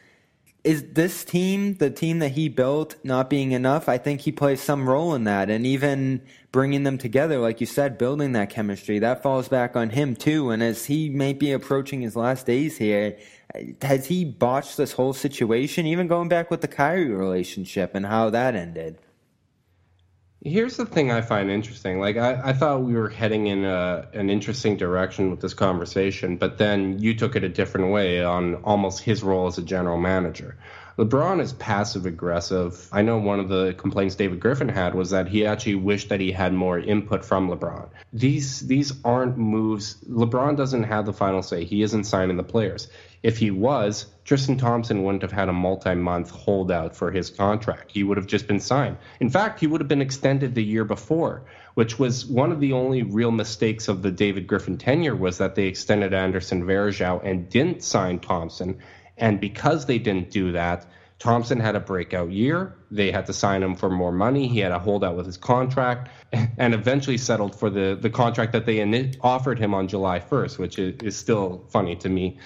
Is 0.65 0.85
this 0.95 1.25
team, 1.25 1.75
the 1.75 1.91
team 1.91 2.19
that 2.21 2.31
he 2.33 2.49
built, 2.49 2.97
not 3.05 3.31
being 3.31 3.53
enough? 3.53 3.89
I 3.89 3.99
think 3.99 4.23
he 4.23 4.33
plays 4.33 4.61
some 4.61 4.89
role 4.89 5.15
in 5.15 5.25
that, 5.25 5.49
and 5.49 5.65
even 5.65 6.23
bringing 6.51 6.83
them 6.83 6.99
together, 6.99 7.39
like 7.39 7.61
you 7.61 7.67
said, 7.67 7.99
building 7.99 8.33
that 8.33 8.51
chemistry, 8.51 8.99
that 8.99 9.23
falls 9.23 9.49
back 9.49 9.77
on 9.77 9.91
him 9.91 10.17
too. 10.17 10.51
And 10.51 10.63
as 10.63 10.87
he 10.87 11.09
may 11.09 11.33
be 11.35 11.53
approaching 11.53 12.01
his 12.01 12.17
last 12.17 12.47
days 12.47 12.79
here, 12.79 13.17
has 13.83 14.07
he 14.07 14.25
botched 14.25 14.77
this 14.77 14.93
whole 14.93 15.13
situation? 15.13 15.87
Even 15.87 16.09
going 16.09 16.29
back 16.29 16.51
with 16.51 16.63
the 16.63 16.69
Kyrie 16.69 17.11
relationship 17.11 17.95
and 17.95 18.07
how 18.07 18.31
that 18.31 18.57
ended. 18.57 18.99
Here's 20.45 20.77
the 20.77 20.87
thing 20.87 21.11
I 21.11 21.23
find 21.23 21.51
interesting. 21.51 21.99
Like 21.99 22.17
I, 22.17 22.51
I 22.51 22.53
thought 22.53 22.83
we 22.83 22.95
were 22.95 23.09
heading 23.09 23.47
in 23.47 23.65
a, 23.65 24.07
an 24.13 24.31
interesting 24.31 24.77
direction 24.77 25.31
with 25.31 25.41
this 25.41 25.55
conversation, 25.55 26.37
but 26.37 26.59
then 26.59 26.99
you 26.99 27.15
took 27.15 27.37
it 27.37 27.43
a 27.43 27.49
different 27.49 27.91
way 27.91 28.23
on 28.23 28.57
almost 28.57 29.01
his 29.01 29.23
role 29.23 29.47
as 29.47 29.59
a 29.59 29.63
general 29.63 29.99
manager. 29.99 30.57
LeBron 30.99 31.43
is 31.43 31.53
passive 31.53 32.07
aggressive. 32.07 32.89
I 32.91 33.03
know 33.03 33.19
one 33.19 33.39
of 33.39 33.51
the 33.51 33.75
complaints 33.77 34.15
David 34.15 34.41
Griffin 34.41 34.71
had 34.71 34.95
was 34.95 35.11
that 35.11 35.29
he 35.29 35.45
actually 35.45 35.75
wished 35.75 36.09
that 36.09 36.21
he 36.21 36.33
had 36.33 36.55
more 36.55 36.79
input 36.79 37.23
from 37.23 37.51
LeBron. 37.51 37.91
These 38.15 38.61
these 38.61 38.95
aren't 39.05 39.37
moves. 39.37 39.97
LeBron 40.09 40.57
doesn't 40.57 40.85
have 40.85 41.05
the 41.05 41.13
final 41.13 41.43
say. 41.43 41.65
He 41.65 41.83
isn't 41.83 42.05
signing 42.05 42.39
the 42.39 42.43
players. 42.43 42.89
If 43.23 43.37
he 43.37 43.51
was, 43.51 44.07
Tristan 44.25 44.57
Thompson 44.57 45.03
wouldn't 45.03 45.23
have 45.23 45.33
had 45.33 45.51
a 45.51 45.53
multi 45.53 45.95
month 45.95 46.31
holdout 46.31 46.97
for 46.97 47.11
his 47.11 47.29
contract. 47.29 47.91
He 47.93 48.03
would 48.03 48.17
have 48.17 48.27
just 48.27 48.47
been 48.47 48.61
signed. 48.61 48.97
In 49.21 49.29
fact, 49.29 49.61
he 49.61 49.67
would 49.67 49.83
have 49.83 49.89
been 49.89 50.01
extended 50.01 50.55
the 50.55 50.65
year 50.65 50.85
before, 50.85 51.43
which 51.75 51.99
was 51.99 52.25
one 52.25 52.53
of 52.53 52.61
the 52.61 52.73
only 52.73 53.03
real 53.03 53.33
mistakes 53.33 53.89
of 53.89 54.01
the 54.01 54.11
David 54.11 54.47
Griffin 54.47 54.79
tenure 54.79 55.17
was 55.17 55.39
that 55.39 55.57
they 55.57 55.67
extended 55.67 56.15
Anderson 56.15 56.65
Varejao 56.65 57.21
and 57.23 57.51
didn't 57.51 57.83
sign 57.83 58.19
Thompson. 58.19 58.79
And 59.17 59.41
because 59.41 59.87
they 59.87 59.99
didn't 59.99 60.31
do 60.31 60.53
that, 60.53 60.87
Thompson 61.19 61.59
had 61.59 61.75
a 61.75 61.81
breakout 61.81 62.31
year. 62.31 62.77
They 62.91 63.11
had 63.11 63.27
to 63.27 63.33
sign 63.33 63.63
him 63.63 63.75
for 63.75 63.89
more 63.89 64.13
money. 64.13 64.49
He 64.49 64.59
had 64.59 64.73
a 64.73 64.79
holdout 64.79 65.17
with 65.17 65.27
his 65.27 65.39
contract 65.39 66.11
and 66.59 66.75
eventually 66.75 67.17
settled 67.17 67.59
for 67.59 67.71
the, 67.71 67.99
the 68.01 68.11
contract 68.11 68.53
that 68.53 68.67
they 68.67 69.13
offered 69.23 69.59
him 69.59 69.73
on 69.73 69.89
July 69.89 70.21
1st, 70.21 70.59
which 70.59 70.79
is, 70.79 70.95
is 71.03 71.17
still 71.17 71.65
funny 71.71 71.97
to 71.97 72.09
me. 72.09 72.39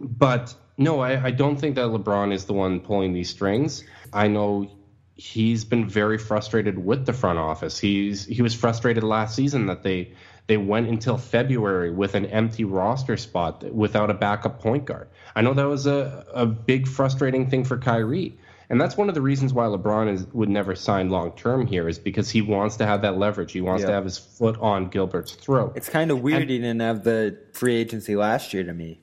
But 0.00 0.54
no, 0.78 1.00
I, 1.00 1.26
I 1.26 1.30
don't 1.30 1.56
think 1.56 1.74
that 1.76 1.88
LeBron 1.88 2.32
is 2.32 2.46
the 2.46 2.54
one 2.54 2.80
pulling 2.80 3.12
these 3.12 3.30
strings. 3.30 3.84
I 4.12 4.28
know 4.28 4.70
he's 5.16 5.64
been 5.64 5.88
very 5.88 6.18
frustrated 6.18 6.84
with 6.84 7.06
the 7.06 7.12
front 7.12 7.38
office. 7.38 7.78
He's 7.78 8.24
he 8.24 8.42
was 8.42 8.54
frustrated 8.54 9.04
last 9.04 9.36
season 9.36 9.66
that 9.66 9.82
they 9.82 10.12
they 10.46 10.56
went 10.56 10.88
until 10.88 11.16
February 11.16 11.90
with 11.90 12.14
an 12.14 12.26
empty 12.26 12.64
roster 12.64 13.16
spot 13.16 13.62
without 13.72 14.10
a 14.10 14.14
backup 14.14 14.60
point 14.60 14.84
guard. 14.84 15.08
I 15.34 15.42
know 15.42 15.54
that 15.54 15.66
was 15.66 15.86
a, 15.86 16.26
a 16.34 16.44
big 16.46 16.86
frustrating 16.86 17.48
thing 17.48 17.64
for 17.64 17.78
Kyrie. 17.78 18.38
And 18.70 18.80
that's 18.80 18.96
one 18.96 19.08
of 19.08 19.14
the 19.14 19.20
reasons 19.20 19.52
why 19.52 19.66
LeBron 19.66 20.12
is, 20.12 20.26
would 20.32 20.48
never 20.48 20.74
sign 20.74 21.10
long 21.10 21.32
term 21.32 21.66
here 21.66 21.88
is 21.88 21.98
because 21.98 22.30
he 22.30 22.42
wants 22.42 22.76
to 22.76 22.86
have 22.86 23.02
that 23.02 23.18
leverage. 23.18 23.52
He 23.52 23.60
wants 23.60 23.82
yeah. 23.82 23.88
to 23.88 23.92
have 23.92 24.04
his 24.04 24.18
foot 24.18 24.58
on 24.58 24.88
Gilbert's 24.88 25.32
throat. 25.32 25.74
It's 25.76 25.88
kind 25.88 26.10
of 26.10 26.20
weird 26.20 26.42
and, 26.42 26.50
he 26.50 26.58
didn't 26.58 26.80
have 26.80 27.04
the 27.04 27.38
free 27.52 27.76
agency 27.76 28.16
last 28.16 28.54
year 28.54 28.64
to 28.64 28.72
me. 28.72 29.00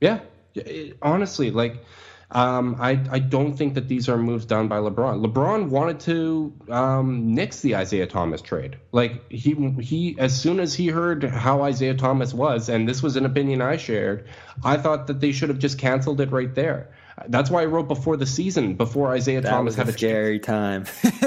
Yeah, 0.00 0.20
it, 0.54 0.96
honestly, 1.02 1.50
like 1.50 1.84
um, 2.32 2.76
I 2.78 3.00
I 3.10 3.18
don't 3.18 3.54
think 3.56 3.74
that 3.74 3.88
these 3.88 4.08
are 4.08 4.16
moves 4.16 4.44
done 4.44 4.68
by 4.68 4.78
LeBron. 4.78 5.24
LeBron 5.24 5.68
wanted 5.68 6.00
to 6.00 6.52
um, 6.68 7.34
nix 7.34 7.60
the 7.60 7.76
Isaiah 7.76 8.06
Thomas 8.06 8.40
trade. 8.40 8.78
Like 8.92 9.30
he 9.30 9.54
he 9.80 10.16
as 10.18 10.38
soon 10.38 10.60
as 10.60 10.72
he 10.72 10.88
heard 10.88 11.24
how 11.24 11.62
Isaiah 11.62 11.94
Thomas 11.94 12.32
was, 12.32 12.68
and 12.68 12.88
this 12.88 13.02
was 13.02 13.16
an 13.16 13.24
opinion 13.24 13.62
I 13.62 13.78
shared, 13.78 14.28
I 14.62 14.76
thought 14.76 15.08
that 15.08 15.20
they 15.20 15.32
should 15.32 15.48
have 15.48 15.58
just 15.58 15.78
canceled 15.78 16.20
it 16.20 16.30
right 16.30 16.54
there. 16.54 16.92
That's 17.28 17.50
why 17.50 17.62
I 17.62 17.66
wrote 17.66 17.88
before 17.88 18.16
the 18.16 18.26
season, 18.26 18.74
before 18.74 19.12
Isaiah 19.12 19.40
that 19.40 19.50
Thomas 19.50 19.74
had 19.74 19.88
a, 19.88 19.92
scary 19.92 20.38
time. 20.38 20.86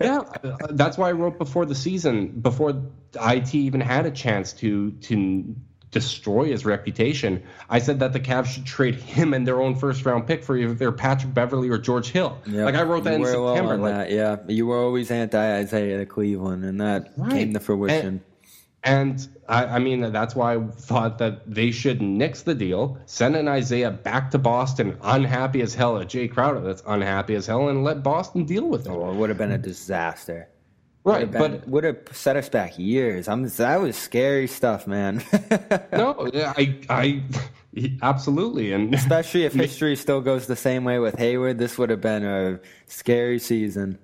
yeah, 0.00 0.22
that's 0.70 0.96
why 0.96 1.08
I 1.08 1.12
wrote 1.12 1.38
before 1.38 1.66
the 1.66 1.74
season, 1.74 2.28
before 2.28 2.82
IT 3.14 3.54
even 3.54 3.80
had 3.80 4.06
a 4.06 4.10
chance 4.10 4.52
to 4.54 4.92
to 4.92 5.54
destroy 5.92 6.46
his 6.46 6.64
reputation. 6.64 7.42
I 7.70 7.78
said 7.78 8.00
that 8.00 8.12
the 8.12 8.18
Cavs 8.18 8.46
should 8.46 8.66
trade 8.66 8.96
him 8.96 9.34
and 9.34 9.46
their 9.46 9.60
own 9.60 9.76
first 9.76 10.04
round 10.04 10.26
pick 10.26 10.42
for 10.42 10.56
either 10.56 10.90
Patrick 10.90 11.32
Beverley 11.32 11.68
or 11.68 11.78
George 11.78 12.08
Hill. 12.08 12.38
Yep. 12.46 12.64
Like 12.64 12.74
I 12.74 12.82
wrote 12.82 13.04
that 13.04 13.20
you 13.20 13.26
in 13.26 13.26
September. 13.26 13.76
Well 13.76 13.78
like, 13.78 14.08
that, 14.08 14.10
yeah, 14.10 14.36
you 14.48 14.66
were 14.66 14.82
always 14.82 15.10
anti 15.10 15.58
Isaiah 15.58 15.98
to 15.98 16.06
Cleveland, 16.06 16.64
and 16.64 16.80
that 16.80 17.12
right. 17.16 17.30
came 17.30 17.52
to 17.52 17.60
fruition. 17.60 18.06
And, 18.06 18.20
and 18.84 19.28
I, 19.48 19.76
I, 19.76 19.78
mean, 19.78 20.00
that's 20.12 20.34
why 20.34 20.56
I 20.56 20.66
thought 20.66 21.18
that 21.18 21.42
they 21.46 21.70
should 21.70 22.02
nix 22.02 22.42
the 22.42 22.54
deal, 22.54 22.98
send 23.06 23.36
an 23.36 23.46
Isaiah 23.46 23.92
back 23.92 24.30
to 24.32 24.38
Boston, 24.38 24.96
unhappy 25.02 25.60
as 25.60 25.74
hell, 25.74 25.98
a 25.98 26.04
Jae 26.04 26.32
Crowder 26.32 26.60
that's 26.60 26.82
unhappy 26.86 27.36
as 27.36 27.46
hell, 27.46 27.68
and 27.68 27.84
let 27.84 28.02
Boston 28.02 28.44
deal 28.44 28.68
with 28.68 28.86
it. 28.86 28.90
Oh, 28.90 29.10
it 29.10 29.14
would 29.14 29.28
have 29.28 29.38
been 29.38 29.52
a 29.52 29.58
disaster. 29.58 30.48
Right, 31.04 31.20
would 31.22 31.32
been, 31.32 31.40
but 31.40 31.68
would 31.68 31.84
have 31.84 31.98
set 32.12 32.36
us 32.36 32.48
back 32.48 32.78
years. 32.78 33.26
I'm 33.26 33.48
that 33.48 33.80
was 33.80 33.96
scary 33.96 34.46
stuff, 34.46 34.86
man. 34.86 35.24
no, 35.92 36.30
I, 36.32 36.78
I, 36.88 37.22
absolutely, 38.02 38.72
and 38.72 38.94
especially 38.94 39.44
if 39.44 39.52
history 39.52 39.96
still 39.96 40.20
goes 40.20 40.46
the 40.46 40.56
same 40.56 40.84
way 40.84 41.00
with 41.00 41.18
Hayward, 41.18 41.58
this 41.58 41.76
would 41.76 41.90
have 41.90 42.00
been 42.00 42.24
a 42.24 42.60
scary 42.86 43.40
season. 43.40 43.98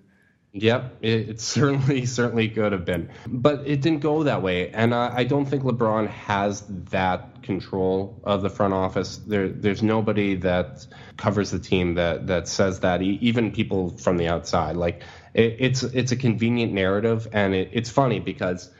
Yep, 0.53 0.97
it, 1.03 1.29
it 1.29 1.41
certainly, 1.41 2.05
certainly 2.07 2.49
could 2.49 2.73
have 2.73 2.85
been, 2.85 3.11
but 3.29 3.63
it 3.65 3.81
didn't 3.81 4.01
go 4.01 4.25
that 4.25 4.43
way, 4.43 4.71
and 4.71 4.93
I, 4.93 5.19
I 5.19 5.25
don't 5.25 5.47
think 5.47 5.63
LeBron 5.63 6.09
has 6.09 6.65
that 6.91 7.43
control 7.43 8.21
of 8.25 8.43
the 8.43 8.51
front 8.51 8.75
office. 8.75 9.19
There, 9.19 9.49
there's 9.49 9.85
nobody 9.85 10.35
that 10.37 10.85
covers 11.17 11.53
the 11.53 11.61
team 11.61 11.95
that 11.95 12.27
that 12.27 12.49
says 12.49 12.81
that. 12.81 13.03
Even 13.03 13.53
people 13.53 13.97
from 13.99 14.17
the 14.17 14.27
outside, 14.27 14.77
like 14.77 15.03
it, 15.39 15.57
it's 15.61 15.83
it's 15.85 16.13
a 16.13 16.17
convenient 16.17 16.73
narrative, 16.73 17.29
and 17.33 17.55
it, 17.55 17.71
it's 17.73 17.91
funny 17.91 18.19
because 18.21 18.71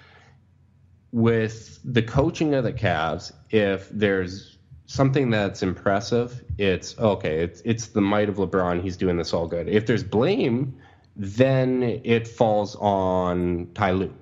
with 1.13 1.79
the 1.85 2.03
coaching 2.03 2.55
of 2.55 2.65
the 2.65 2.73
Cavs, 2.73 3.33
if 3.51 3.89
there's 3.91 4.59
something 4.87 5.31
that's 5.31 5.63
impressive, 5.63 6.43
it's 6.59 6.99
okay. 6.99 7.41
It's 7.41 7.61
it's 7.65 7.87
the 7.89 8.01
might 8.01 8.29
of 8.29 8.37
LeBron. 8.37 8.83
He's 8.83 8.97
doing 8.97 9.17
this 9.17 9.33
all 9.33 9.47
good. 9.47 9.69
If 9.69 9.87
there's 9.87 10.03
blame, 10.03 10.77
then 11.17 12.01
it 12.05 12.27
falls 12.27 12.75
on 12.77 13.69
Ty 13.75 13.93
Lue, 13.93 14.15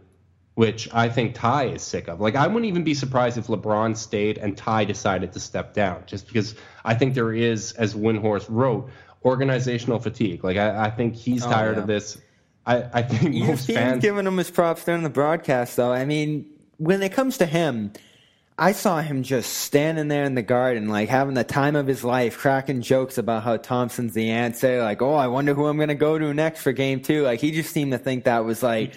which 0.55 0.92
I 0.92 1.09
think 1.09 1.35
Ty 1.35 1.68
is 1.68 1.83
sick 1.83 2.07
of. 2.09 2.20
Like, 2.20 2.37
I 2.37 2.46
wouldn't 2.46 2.66
even 2.66 2.85
be 2.85 2.94
surprised 2.94 3.38
if 3.38 3.46
LeBron 3.46 3.96
stayed 3.96 4.38
and 4.38 4.57
Ty 4.57 4.85
decided 4.85 5.33
to 5.33 5.40
step 5.40 5.72
down, 5.75 6.05
just 6.07 6.27
because 6.27 6.55
I 6.85 6.94
think 6.94 7.14
there 7.14 7.33
is, 7.33 7.72
as 7.72 7.94
Windhorst 7.94 8.46
wrote, 8.49 8.90
organizational 9.25 9.99
fatigue. 9.99 10.44
Like, 10.44 10.57
I, 10.57 10.87
I 10.87 10.90
think 10.90 11.16
he's 11.16 11.44
Oh, 11.44 11.51
tired 11.51 11.77
yeah. 11.77 11.83
of 11.83 11.87
this. 11.88 12.18
I, 12.67 12.89
I 12.93 13.03
think 13.03 13.35
most 13.47 13.67
been 13.67 13.77
fans. 13.77 14.03
giving 14.03 14.27
him 14.27 14.37
his 14.37 14.51
props 14.51 14.85
during 14.85 15.03
the 15.03 15.11
broadcast, 15.11 15.77
though. 15.77 15.93
I 15.93 16.05
mean, 16.05 16.47
when 16.79 17.03
it 17.03 17.13
comes 17.13 17.39
to 17.39 17.47
him, 17.47 17.93
I 18.59 18.73
saw 18.73 19.01
him 19.01 19.23
just 19.23 19.53
standing 19.53 20.09
there 20.09 20.25
in 20.25 20.35
the 20.35 20.43
garden, 20.43 20.89
like 20.89 21.09
having 21.09 21.35
the 21.35 21.45
time 21.45 21.77
of 21.77 21.87
his 21.87 22.03
life, 22.03 22.39
cracking 22.39 22.81
jokes 22.81 23.19
about 23.19 23.43
how 23.45 23.59
Thompson's 23.59 24.15
the 24.15 24.31
answer. 24.31 24.83
Like, 24.83 25.03
oh, 25.03 25.15
I 25.15 25.29
wonder 25.29 25.55
who 25.55 25.67
I'm 25.67 25.77
going 25.77 25.91
to 25.91 25.95
go 25.95 26.19
to 26.19 26.33
next 26.33 26.63
for 26.63 26.73
game 26.73 27.03
two. 27.03 27.23
Like, 27.23 27.41
he 27.41 27.51
just 27.53 27.71
seemed 27.71 27.93
to 27.93 27.99
think 27.99 28.25
that 28.25 28.45
was 28.45 28.63
like 28.63 28.97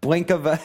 blink 0.00 0.30
of 0.30 0.46
a 0.46 0.58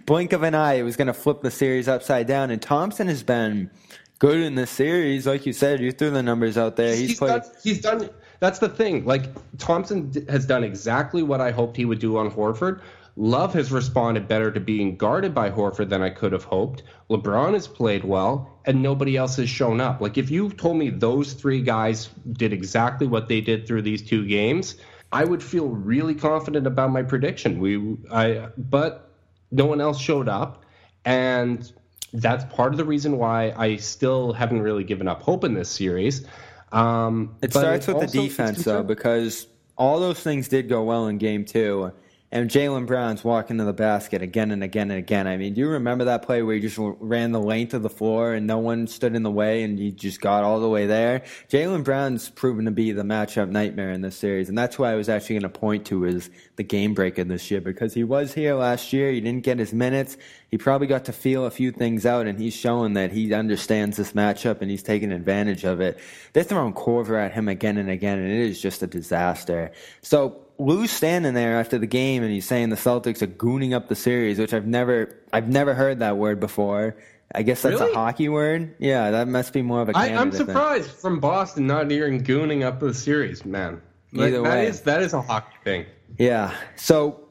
blink 0.06 0.32
of 0.32 0.42
an 0.42 0.54
eye. 0.54 0.74
It 0.74 0.82
was 0.82 0.96
going 0.96 1.06
to 1.06 1.14
flip 1.14 1.40
the 1.40 1.50
series 1.50 1.88
upside 1.88 2.26
down. 2.26 2.50
And 2.50 2.60
Thompson 2.60 3.08
has 3.08 3.22
been 3.22 3.70
good 4.18 4.40
in 4.40 4.54
this 4.54 4.70
series, 4.70 5.26
like 5.26 5.46
you 5.46 5.52
said. 5.54 5.80
You 5.80 5.90
threw 5.90 6.10
the 6.10 6.22
numbers 6.22 6.58
out 6.58 6.76
there. 6.76 6.94
He's, 6.94 7.10
he's 7.10 7.18
played. 7.18 7.42
done, 7.42 7.50
he's 7.64 7.80
done. 7.80 8.10
That's 8.42 8.58
the 8.58 8.68
thing. 8.68 9.04
Like 9.04 9.26
Thompson 9.58 10.12
has 10.28 10.46
done 10.46 10.64
exactly 10.64 11.22
what 11.22 11.40
I 11.40 11.52
hoped 11.52 11.76
he 11.76 11.84
would 11.84 12.00
do 12.00 12.16
on 12.16 12.28
Horford. 12.28 12.80
Love 13.14 13.54
has 13.54 13.70
responded 13.70 14.26
better 14.26 14.50
to 14.50 14.58
being 14.58 14.96
guarded 14.96 15.32
by 15.32 15.48
Horford 15.48 15.90
than 15.90 16.02
I 16.02 16.10
could 16.10 16.32
have 16.32 16.42
hoped. 16.42 16.82
LeBron 17.08 17.52
has 17.52 17.68
played 17.68 18.02
well, 18.02 18.58
and 18.64 18.82
nobody 18.82 19.16
else 19.16 19.36
has 19.36 19.48
shown 19.48 19.80
up. 19.80 20.00
Like 20.00 20.18
if 20.18 20.28
you 20.28 20.50
told 20.50 20.76
me 20.76 20.90
those 20.90 21.34
three 21.34 21.62
guys 21.62 22.10
did 22.32 22.52
exactly 22.52 23.06
what 23.06 23.28
they 23.28 23.40
did 23.40 23.64
through 23.64 23.82
these 23.82 24.02
two 24.02 24.26
games, 24.26 24.74
I 25.12 25.22
would 25.22 25.40
feel 25.40 25.68
really 25.68 26.16
confident 26.16 26.66
about 26.66 26.90
my 26.90 27.04
prediction. 27.04 27.60
We, 27.60 27.96
I, 28.10 28.48
but 28.58 29.08
no 29.52 29.66
one 29.66 29.80
else 29.80 30.00
showed 30.00 30.28
up, 30.28 30.64
and 31.04 31.72
that's 32.12 32.44
part 32.52 32.72
of 32.72 32.76
the 32.76 32.84
reason 32.84 33.18
why 33.18 33.54
I 33.56 33.76
still 33.76 34.32
haven't 34.32 34.62
really 34.62 34.82
given 34.82 35.06
up 35.06 35.22
hope 35.22 35.44
in 35.44 35.54
this 35.54 35.68
series. 35.68 36.26
Um, 36.72 37.36
It 37.42 37.52
starts 37.52 37.86
with 37.86 38.00
the 38.00 38.06
defense, 38.06 38.64
though, 38.64 38.82
because 38.82 39.46
all 39.76 40.00
those 40.00 40.20
things 40.20 40.48
did 40.48 40.68
go 40.68 40.82
well 40.82 41.06
in 41.08 41.18
game 41.18 41.44
two. 41.44 41.92
And 42.32 42.48
Jaylen 42.48 42.86
Brown's 42.86 43.22
walking 43.22 43.58
to 43.58 43.64
the 43.64 43.74
basket 43.74 44.22
again 44.22 44.52
and 44.52 44.64
again 44.64 44.90
and 44.90 44.98
again. 44.98 45.26
I 45.26 45.36
mean, 45.36 45.52
do 45.52 45.60
you 45.60 45.68
remember 45.68 46.06
that 46.06 46.22
play 46.22 46.42
where 46.42 46.54
he 46.54 46.62
just 46.62 46.78
ran 46.78 47.30
the 47.30 47.38
length 47.38 47.74
of 47.74 47.82
the 47.82 47.90
floor 47.90 48.32
and 48.32 48.46
no 48.46 48.56
one 48.56 48.86
stood 48.86 49.14
in 49.14 49.22
the 49.22 49.30
way 49.30 49.62
and 49.64 49.78
he 49.78 49.90
just 49.90 50.22
got 50.22 50.42
all 50.42 50.58
the 50.58 50.68
way 50.68 50.86
there? 50.86 51.24
Jaylen 51.50 51.84
Brown's 51.84 52.30
proven 52.30 52.64
to 52.64 52.70
be 52.70 52.90
the 52.92 53.02
matchup 53.02 53.50
nightmare 53.50 53.90
in 53.90 54.00
this 54.00 54.16
series. 54.16 54.48
And 54.48 54.56
that's 54.56 54.78
why 54.78 54.92
I 54.92 54.94
was 54.94 55.10
actually 55.10 55.40
going 55.40 55.52
to 55.52 55.58
point 55.60 55.84
to 55.88 56.06
as 56.06 56.30
the 56.56 56.62
game 56.62 56.94
breaker 56.94 57.22
this 57.22 57.50
year 57.50 57.60
because 57.60 57.92
he 57.92 58.02
was 58.02 58.32
here 58.32 58.54
last 58.54 58.94
year. 58.94 59.12
He 59.12 59.20
didn't 59.20 59.44
get 59.44 59.58
his 59.58 59.74
minutes. 59.74 60.16
He 60.50 60.56
probably 60.56 60.86
got 60.86 61.04
to 61.04 61.12
feel 61.12 61.44
a 61.44 61.50
few 61.50 61.70
things 61.70 62.06
out 62.06 62.26
and 62.26 62.38
he's 62.38 62.54
showing 62.54 62.94
that 62.94 63.12
he 63.12 63.34
understands 63.34 63.98
this 63.98 64.12
matchup 64.12 64.62
and 64.62 64.70
he's 64.70 64.82
taking 64.82 65.12
advantage 65.12 65.64
of 65.64 65.82
it. 65.82 65.98
They're 66.32 66.44
throwing 66.44 66.72
Korver 66.72 67.22
at 67.22 67.32
him 67.32 67.48
again 67.48 67.76
and 67.76 67.90
again 67.90 68.18
and 68.18 68.32
it 68.32 68.40
is 68.40 68.58
just 68.58 68.82
a 68.82 68.86
disaster. 68.86 69.70
So 70.00 70.41
Lue's 70.58 70.90
standing 70.90 71.34
there 71.34 71.58
after 71.58 71.78
the 71.78 71.86
game 71.86 72.22
and 72.22 72.32
he's 72.32 72.46
saying 72.46 72.68
the 72.70 72.76
Celtics 72.76 73.22
are 73.22 73.26
gooning 73.26 73.72
up 73.74 73.88
the 73.88 73.94
series, 73.96 74.38
which 74.38 74.52
I've 74.54 74.66
never 74.66 75.16
I've 75.32 75.48
never 75.48 75.74
heard 75.74 75.98
that 76.00 76.16
word 76.16 76.40
before. 76.40 76.96
I 77.34 77.42
guess 77.42 77.62
that's 77.62 77.80
Really? 77.80 77.92
a 77.92 77.94
hockey 77.94 78.28
word. 78.28 78.74
Yeah, 78.78 79.10
that 79.12 79.26
must 79.26 79.52
be 79.54 79.62
more 79.62 79.80
of 79.80 79.88
a 79.88 79.96
I, 79.96 80.08
I'm 80.08 80.30
thing. 80.30 80.46
surprised 80.46 80.90
from 80.90 81.18
Boston 81.18 81.66
not 81.66 81.90
hearing 81.90 82.22
gooning 82.22 82.62
up 82.62 82.78
the 82.80 82.92
series, 82.92 83.44
man. 83.44 83.80
Either 84.14 84.42
that 84.42 84.42
way. 84.42 84.66
is- 84.66 84.82
that 84.82 85.02
is 85.02 85.14
a 85.14 85.22
hockey 85.22 85.56
thing. 85.64 85.86
Yeah. 86.18 86.54
So 86.76 87.21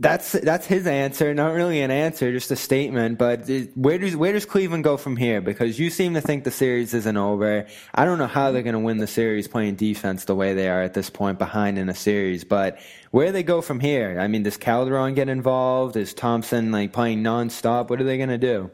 that's 0.00 0.32
that's 0.32 0.66
his 0.66 0.86
answer. 0.86 1.34
Not 1.34 1.52
really 1.52 1.80
an 1.82 1.90
answer, 1.90 2.32
just 2.32 2.50
a 2.50 2.56
statement. 2.56 3.18
But 3.18 3.48
it- 3.50 3.76
where 3.76 3.98
does 3.98 4.16
where 4.16 4.32
does 4.32 4.46
Cleveland 4.46 4.82
go 4.82 4.96
from 4.96 5.14
here? 5.16 5.40
Because 5.42 5.78
you 5.78 5.90
seem 5.90 6.14
to 6.14 6.22
think 6.22 6.44
the 6.44 6.50
series 6.50 6.94
isn't 6.94 7.16
over. 7.16 7.66
I 7.94 8.04
don't 8.06 8.18
know 8.18 8.26
how 8.26 8.50
they're 8.50 8.62
going 8.62 8.72
to 8.72 8.78
win 8.80 8.96
the 8.96 9.06
series 9.06 9.46
playing 9.46 9.74
defense 9.76 10.24
the 10.24 10.34
way 10.34 10.54
they 10.54 10.68
are 10.68 10.82
at 10.82 10.94
this 10.94 11.10
point, 11.10 11.38
behind 11.38 11.78
in 11.78 11.90
a 11.90 11.94
series. 11.94 12.44
But 12.44 12.78
where 13.10 13.26
do 13.26 13.32
they 13.32 13.42
go 13.42 13.60
from 13.60 13.78
here? 13.78 14.18
I 14.18 14.26
mean, 14.26 14.42
does 14.42 14.56
Calderon 14.56 15.14
get 15.14 15.28
involved? 15.28 15.96
Is 15.96 16.14
Thompson 16.14 16.72
like 16.72 16.92
playing 16.94 17.22
nonstop? 17.22 17.90
What 17.90 18.00
are 18.00 18.04
they 18.04 18.16
going 18.16 18.30
to 18.30 18.38
do? 18.38 18.70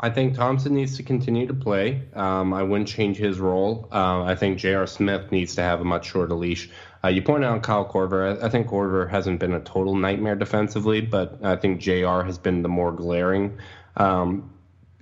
I 0.00 0.10
think 0.10 0.36
Thompson 0.36 0.74
needs 0.74 0.96
to 0.98 1.02
continue 1.02 1.46
to 1.48 1.54
play. 1.54 2.02
Um, 2.14 2.52
I 2.52 2.62
wouldn't 2.62 2.86
change 2.88 3.16
his 3.16 3.40
role. 3.40 3.88
Uh, 3.90 4.22
I 4.22 4.36
think 4.36 4.58
J.R. 4.58 4.86
Smith 4.86 5.32
needs 5.32 5.56
to 5.56 5.62
have 5.62 5.80
a 5.80 5.84
much 5.84 6.06
shorter 6.06 6.34
leash. 6.36 6.70
Uh, 7.04 7.08
you 7.08 7.22
pointed 7.22 7.46
out 7.46 7.62
Kyle 7.62 7.88
Korver. 7.88 8.40
I, 8.42 8.46
I 8.46 8.48
think 8.48 8.68
Korver 8.68 9.08
hasn't 9.08 9.40
been 9.40 9.52
a 9.52 9.60
total 9.60 9.94
nightmare 9.94 10.34
defensively, 10.34 11.00
but 11.00 11.38
I 11.42 11.56
think 11.56 11.80
JR 11.80 12.22
has 12.22 12.38
been 12.38 12.62
the 12.62 12.68
more 12.68 12.92
glaring 12.92 13.58
um, 13.96 14.52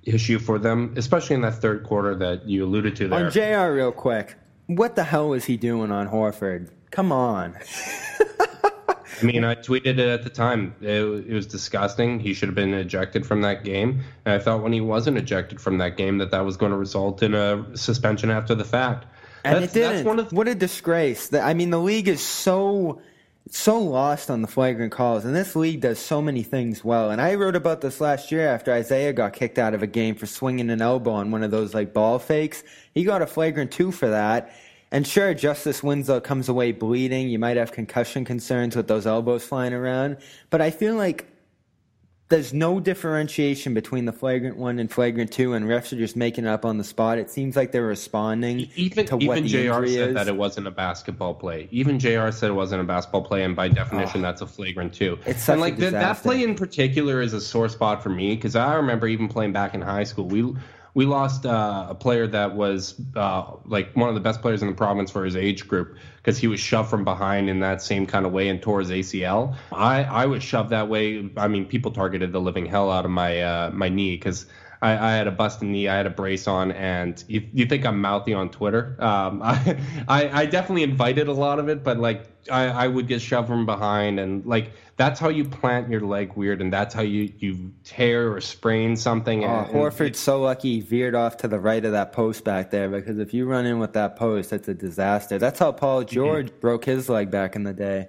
issue 0.04 0.38
for 0.38 0.58
them, 0.58 0.94
especially 0.96 1.34
in 1.34 1.42
that 1.42 1.54
third 1.54 1.84
quarter 1.84 2.14
that 2.16 2.46
you 2.46 2.64
alluded 2.64 2.96
to 2.96 3.08
there. 3.08 3.26
On 3.26 3.30
JR 3.30 3.74
Real 3.74 3.92
quick, 3.92 4.36
what 4.66 4.96
the 4.96 5.04
hell 5.04 5.30
was 5.30 5.44
he 5.44 5.56
doing 5.56 5.90
on 5.90 6.08
Horford? 6.08 6.70
Come 6.90 7.12
on. 7.12 7.56
I 9.22 9.24
mean, 9.24 9.44
I 9.44 9.54
tweeted 9.54 9.98
it 9.98 9.98
at 9.98 10.24
the 10.24 10.30
time. 10.30 10.74
It, 10.80 11.02
it 11.02 11.32
was 11.32 11.46
disgusting. 11.46 12.20
He 12.20 12.34
should 12.34 12.48
have 12.48 12.54
been 12.54 12.74
ejected 12.74 13.24
from 13.24 13.40
that 13.42 13.64
game. 13.64 14.02
And 14.24 14.34
I 14.34 14.38
thought 14.38 14.62
when 14.62 14.72
he 14.72 14.80
wasn't 14.80 15.16
ejected 15.16 15.60
from 15.60 15.78
that 15.78 15.96
game 15.96 16.18
that 16.18 16.30
that 16.32 16.44
was 16.44 16.56
going 16.56 16.72
to 16.72 16.76
result 16.76 17.22
in 17.22 17.34
a 17.34 17.64
suspension 17.76 18.30
after 18.30 18.54
the 18.54 18.64
fact. 18.64 19.06
And 19.46 19.62
that's, 19.62 19.74
it 19.74 19.78
didn't. 19.78 19.92
That's 19.96 20.06
one 20.06 20.18
of 20.18 20.32
what 20.32 20.48
a 20.48 20.54
disgrace! 20.54 21.28
The- 21.28 21.40
I 21.40 21.54
mean, 21.54 21.70
the 21.70 21.80
league 21.80 22.08
is 22.08 22.20
so 22.20 23.00
so 23.50 23.78
lost 23.78 24.28
on 24.28 24.42
the 24.42 24.48
flagrant 24.48 24.92
calls, 24.92 25.24
and 25.24 25.34
this 25.34 25.54
league 25.54 25.80
does 25.80 25.98
so 25.98 26.20
many 26.20 26.42
things 26.42 26.84
well. 26.84 27.10
And 27.10 27.20
I 27.20 27.34
wrote 27.34 27.54
about 27.54 27.80
this 27.80 28.00
last 28.00 28.32
year 28.32 28.48
after 28.48 28.72
Isaiah 28.72 29.12
got 29.12 29.34
kicked 29.34 29.58
out 29.58 29.72
of 29.72 29.82
a 29.82 29.86
game 29.86 30.16
for 30.16 30.26
swinging 30.26 30.68
an 30.70 30.82
elbow 30.82 31.12
on 31.12 31.30
one 31.30 31.44
of 31.44 31.50
those 31.50 31.72
like 31.72 31.92
ball 31.92 32.18
fakes. 32.18 32.64
He 32.92 33.04
got 33.04 33.22
a 33.22 33.26
flagrant 33.26 33.70
two 33.70 33.92
for 33.92 34.08
that. 34.08 34.52
And 34.90 35.06
sure, 35.06 35.34
Justice 35.34 35.82
Winslow 35.82 36.20
comes 36.20 36.48
away 36.48 36.72
bleeding. 36.72 37.28
You 37.28 37.38
might 37.38 37.56
have 37.56 37.72
concussion 37.72 38.24
concerns 38.24 38.76
with 38.76 38.88
those 38.88 39.06
elbows 39.06 39.44
flying 39.44 39.72
around, 39.72 40.18
but 40.50 40.60
I 40.60 40.70
feel 40.70 40.94
like 40.94 41.26
there's 42.28 42.52
no 42.52 42.80
differentiation 42.80 43.72
between 43.72 44.04
the 44.04 44.12
flagrant 44.12 44.56
one 44.56 44.80
and 44.80 44.90
flagrant 44.90 45.30
two, 45.30 45.54
and 45.54 45.66
refs 45.66 45.92
are 45.92 45.96
just 45.96 46.16
making 46.16 46.44
it 46.44 46.48
up 46.48 46.64
on 46.64 46.76
the 46.76 46.82
spot. 46.82 47.18
It 47.18 47.30
seems 47.30 47.54
like 47.54 47.70
they're 47.70 47.86
responding 47.86 48.68
even 48.74 49.06
to 49.06 49.16
what 49.16 49.22
even 49.22 49.42
the 49.44 49.48
JR 49.48 49.58
injury 49.58 49.94
said 49.94 50.08
is. 50.08 50.14
that 50.14 50.28
it 50.28 50.36
wasn't 50.36 50.66
a 50.66 50.72
basketball 50.72 51.34
play. 51.34 51.68
Even 51.70 52.00
JR 52.00 52.30
said 52.32 52.50
it 52.50 52.54
wasn't 52.54 52.80
a 52.80 52.84
basketball 52.84 53.22
play, 53.22 53.44
and 53.44 53.54
by 53.54 53.68
definition, 53.68 54.24
ah. 54.24 54.28
that's 54.28 54.40
a 54.40 54.46
flagrant 54.46 54.92
two. 54.92 55.18
It's 55.24 55.44
such 55.44 55.54
and 55.54 55.60
a 55.60 55.64
like 55.64 55.76
that, 55.76 55.92
that 55.92 56.16
play 56.18 56.42
in 56.42 56.56
particular 56.56 57.22
is 57.22 57.32
a 57.32 57.40
sore 57.40 57.68
spot 57.68 58.02
for 58.02 58.10
me 58.10 58.34
because 58.34 58.56
I 58.56 58.74
remember 58.74 59.06
even 59.06 59.28
playing 59.28 59.52
back 59.52 59.74
in 59.74 59.80
high 59.80 60.04
school. 60.04 60.26
We 60.26 60.52
we 60.96 61.04
lost 61.04 61.44
uh, 61.44 61.88
a 61.90 61.94
player 61.94 62.26
that 62.26 62.56
was 62.56 62.98
uh, 63.16 63.44
like 63.66 63.94
one 63.94 64.08
of 64.08 64.14
the 64.14 64.20
best 64.22 64.40
players 64.40 64.62
in 64.62 64.68
the 64.68 64.74
province 64.74 65.10
for 65.10 65.26
his 65.26 65.36
age 65.36 65.68
group 65.68 65.94
because 66.16 66.38
he 66.38 66.46
was 66.46 66.58
shoved 66.58 66.88
from 66.88 67.04
behind 67.04 67.50
in 67.50 67.60
that 67.60 67.82
same 67.82 68.06
kind 68.06 68.24
of 68.24 68.32
way 68.32 68.48
and 68.48 68.62
tore 68.62 68.80
his 68.80 68.88
ACL. 68.88 69.54
I, 69.70 70.04
I 70.04 70.24
was 70.24 70.42
shoved 70.42 70.70
that 70.70 70.88
way. 70.88 71.30
I 71.36 71.48
mean, 71.48 71.66
people 71.66 71.90
targeted 71.90 72.32
the 72.32 72.40
living 72.40 72.64
hell 72.64 72.90
out 72.90 73.04
of 73.04 73.10
my 73.10 73.42
uh, 73.42 73.70
my 73.74 73.90
knee 73.90 74.16
because 74.16 74.46
I, 74.82 74.92
I 74.92 75.12
had 75.12 75.26
a 75.26 75.30
busted 75.30 75.68
knee, 75.68 75.88
I 75.88 75.96
had 75.96 76.06
a 76.06 76.10
brace 76.10 76.46
on, 76.46 76.72
and 76.72 77.22
you, 77.28 77.46
you 77.52 77.66
think 77.66 77.84
I'm 77.86 78.00
mouthy 78.00 78.34
on 78.34 78.50
Twitter. 78.50 78.96
Um, 78.98 79.42
I, 79.44 79.78
I 80.08 80.42
I 80.42 80.46
definitely 80.46 80.82
invited 80.82 81.28
a 81.28 81.32
lot 81.32 81.58
of 81.58 81.68
it, 81.68 81.82
but 81.82 81.98
like 81.98 82.26
I, 82.50 82.66
I 82.66 82.88
would 82.88 83.06
get 83.06 83.20
shoved 83.20 83.48
from 83.48 83.66
behind, 83.66 84.20
and 84.20 84.44
like 84.46 84.72
that's 84.96 85.18
how 85.20 85.28
you 85.28 85.44
plant 85.44 85.90
your 85.90 86.00
leg 86.00 86.34
weird, 86.34 86.60
and 86.60 86.72
that's 86.72 86.94
how 86.94 87.02
you 87.02 87.32
you 87.38 87.72
tear 87.84 88.32
or 88.32 88.40
sprain 88.40 88.96
something. 88.96 89.44
Oh, 89.44 89.48
and, 89.48 89.66
and 89.66 89.76
Horford's 89.76 90.18
so 90.18 90.42
lucky 90.42 90.74
he 90.74 90.80
veered 90.80 91.14
off 91.14 91.36
to 91.38 91.48
the 91.48 91.60
right 91.60 91.84
of 91.84 91.92
that 91.92 92.12
post 92.12 92.44
back 92.44 92.70
there 92.70 92.88
because 92.88 93.18
if 93.18 93.32
you 93.34 93.46
run 93.46 93.66
in 93.66 93.78
with 93.78 93.92
that 93.94 94.16
post, 94.16 94.50
that's 94.50 94.68
a 94.68 94.74
disaster. 94.74 95.38
That's 95.38 95.58
how 95.58 95.72
Paul 95.72 96.04
George 96.04 96.52
broke 96.60 96.84
his 96.84 97.08
leg 97.08 97.30
back 97.30 97.56
in 97.56 97.64
the 97.64 97.72
day. 97.72 98.08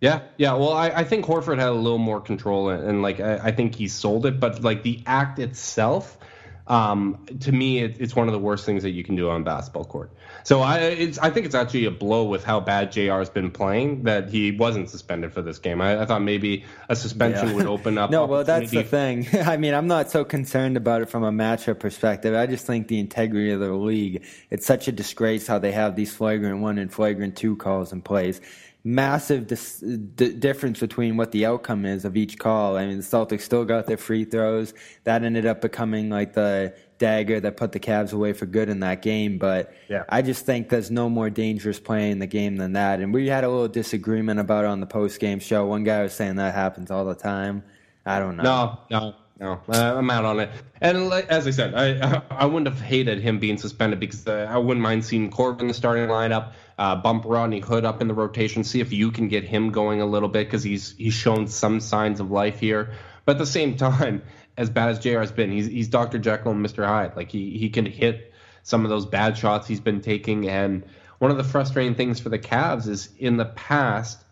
Yeah, 0.00 0.22
yeah. 0.36 0.52
Well, 0.52 0.72
I, 0.72 0.88
I 0.88 1.04
think 1.04 1.24
Horford 1.24 1.58
had 1.58 1.68
a 1.68 1.72
little 1.72 1.98
more 1.98 2.20
control, 2.20 2.68
and, 2.68 2.84
and 2.84 3.02
like 3.02 3.18
I, 3.20 3.38
I 3.44 3.50
think 3.52 3.74
he 3.74 3.88
sold 3.88 4.26
it. 4.26 4.38
But 4.38 4.62
like 4.62 4.82
the 4.82 5.02
act 5.06 5.38
itself, 5.38 6.18
um, 6.66 7.24
to 7.40 7.52
me, 7.52 7.78
it, 7.78 7.96
it's 8.00 8.14
one 8.14 8.26
of 8.28 8.32
the 8.32 8.38
worst 8.38 8.66
things 8.66 8.82
that 8.82 8.90
you 8.90 9.04
can 9.04 9.16
do 9.16 9.30
on 9.30 9.40
a 9.40 9.44
basketball 9.44 9.84
court. 9.84 10.10
So 10.42 10.60
I, 10.60 10.78
it's 10.78 11.18
I 11.18 11.30
think 11.30 11.46
it's 11.46 11.54
actually 11.54 11.86
a 11.86 11.90
blow 11.90 12.24
with 12.24 12.44
how 12.44 12.60
bad 12.60 12.92
JR 12.92 13.18
has 13.18 13.30
been 13.30 13.50
playing 13.50 14.02
that 14.04 14.28
he 14.28 14.52
wasn't 14.52 14.90
suspended 14.90 15.32
for 15.32 15.42
this 15.42 15.58
game. 15.58 15.80
I, 15.80 16.02
I 16.02 16.06
thought 16.06 16.22
maybe 16.22 16.64
a 16.88 16.94
suspension 16.94 17.48
Yeah. 17.48 17.54
would 17.54 17.66
open 17.66 17.98
up. 17.98 18.10
no, 18.12 18.26
well, 18.26 18.44
that's 18.44 18.70
the 18.70 18.82
thing. 18.82 19.26
I 19.44 19.56
mean, 19.56 19.74
I'm 19.74 19.86
not 19.86 20.10
so 20.10 20.24
concerned 20.24 20.76
about 20.76 21.02
it 21.02 21.08
from 21.08 21.24
a 21.24 21.32
matchup 21.32 21.80
perspective. 21.80 22.34
I 22.34 22.46
just 22.46 22.66
think 22.66 22.88
the 22.88 23.00
integrity 23.00 23.50
of 23.50 23.60
the 23.60 23.72
league, 23.72 24.24
it's 24.50 24.66
such 24.66 24.88
a 24.88 24.92
disgrace 24.92 25.46
how 25.46 25.58
they 25.58 25.72
have 25.72 25.96
these 25.96 26.14
flagrant 26.14 26.60
one 26.60 26.78
and 26.78 26.92
flagrant 26.92 27.36
two 27.36 27.56
calls 27.56 27.92
in 27.92 28.02
place. 28.02 28.40
Massive 28.86 29.48
dis- 29.48 29.80
d- 29.80 30.32
difference 30.34 30.78
between 30.78 31.16
what 31.16 31.32
the 31.32 31.44
outcome 31.44 31.84
is 31.84 32.04
of 32.04 32.16
each 32.16 32.38
call. 32.38 32.76
I 32.76 32.86
mean, 32.86 32.98
the 32.98 33.02
Celtics 33.02 33.40
still 33.40 33.64
got 33.64 33.86
their 33.86 33.96
free 33.96 34.24
throws. 34.24 34.74
That 35.02 35.24
ended 35.24 35.44
up 35.44 35.60
becoming 35.60 36.08
like 36.08 36.34
the 36.34 36.72
dagger 36.98 37.40
that 37.40 37.56
put 37.56 37.72
the 37.72 37.80
Cavs 37.80 38.12
away 38.12 38.32
for 38.32 38.46
good 38.46 38.68
in 38.68 38.78
that 38.80 39.02
game. 39.02 39.38
But 39.38 39.74
yeah. 39.88 40.04
I 40.08 40.22
just 40.22 40.46
think 40.46 40.68
there's 40.68 40.92
no 40.92 41.08
more 41.08 41.30
dangerous 41.30 41.80
play 41.80 42.12
in 42.12 42.20
the 42.20 42.28
game 42.28 42.58
than 42.58 42.74
that. 42.74 43.00
And 43.00 43.12
we 43.12 43.26
had 43.26 43.42
a 43.42 43.48
little 43.48 43.66
disagreement 43.66 44.38
about 44.38 44.64
it 44.64 44.68
on 44.68 44.78
the 44.78 44.86
post 44.86 45.18
game 45.18 45.40
show. 45.40 45.66
One 45.66 45.82
guy 45.82 46.04
was 46.04 46.12
saying 46.12 46.36
that 46.36 46.54
happens 46.54 46.92
all 46.92 47.04
the 47.04 47.16
time. 47.16 47.64
I 48.04 48.20
don't 48.20 48.36
know. 48.36 48.78
No, 48.88 49.14
no, 49.40 49.60
no. 49.68 49.74
I'm 49.74 50.08
out 50.10 50.24
on 50.24 50.38
it. 50.38 50.50
And 50.80 51.12
as 51.12 51.48
I 51.48 51.50
said, 51.50 51.74
I 51.74 52.22
I 52.30 52.46
wouldn't 52.46 52.68
have 52.68 52.80
hated 52.80 53.20
him 53.20 53.40
being 53.40 53.58
suspended 53.58 53.98
because 53.98 54.26
uh, 54.26 54.46
I 54.48 54.58
wouldn't 54.58 54.82
mind 54.82 55.04
seeing 55.04 55.28
Korver 55.28 55.60
in 55.62 55.68
the 55.68 55.74
starting 55.74 56.06
lineup. 56.08 56.52
Uh, 56.78 56.94
bump 56.96 57.24
Rodney 57.24 57.60
Hood 57.60 57.84
up 57.84 58.02
in 58.02 58.08
the 58.08 58.14
rotation. 58.14 58.62
See 58.62 58.80
if 58.80 58.92
you 58.92 59.10
can 59.10 59.28
get 59.28 59.44
him 59.44 59.72
going 59.72 60.00
a 60.02 60.06
little 60.06 60.28
bit 60.28 60.46
because 60.46 60.62
he's 60.62 60.94
he's 60.96 61.14
shown 61.14 61.46
some 61.46 61.80
signs 61.80 62.20
of 62.20 62.30
life 62.30 62.60
here. 62.60 62.92
But 63.24 63.36
at 63.36 63.38
the 63.38 63.46
same 63.46 63.76
time, 63.78 64.22
as 64.56 64.68
bad 64.68 64.90
as 64.90 64.98
JR's 64.98 65.32
been, 65.32 65.50
he's 65.50 65.66
he's 65.66 65.88
Dr. 65.88 66.18
Jekyll 66.18 66.52
and 66.52 66.64
Mr. 66.64 66.86
Hyde. 66.86 67.16
Like 67.16 67.30
he 67.30 67.56
he 67.56 67.70
can 67.70 67.86
hit 67.86 68.32
some 68.62 68.84
of 68.84 68.90
those 68.90 69.06
bad 69.06 69.38
shots 69.38 69.66
he's 69.66 69.80
been 69.80 70.00
taking. 70.00 70.48
And 70.48 70.84
one 71.18 71.30
of 71.30 71.36
the 71.36 71.44
frustrating 71.44 71.94
things 71.94 72.20
for 72.20 72.28
the 72.28 72.38
Cavs 72.38 72.88
is 72.88 73.08
in 73.18 73.36
the 73.36 73.44
past 73.46 74.22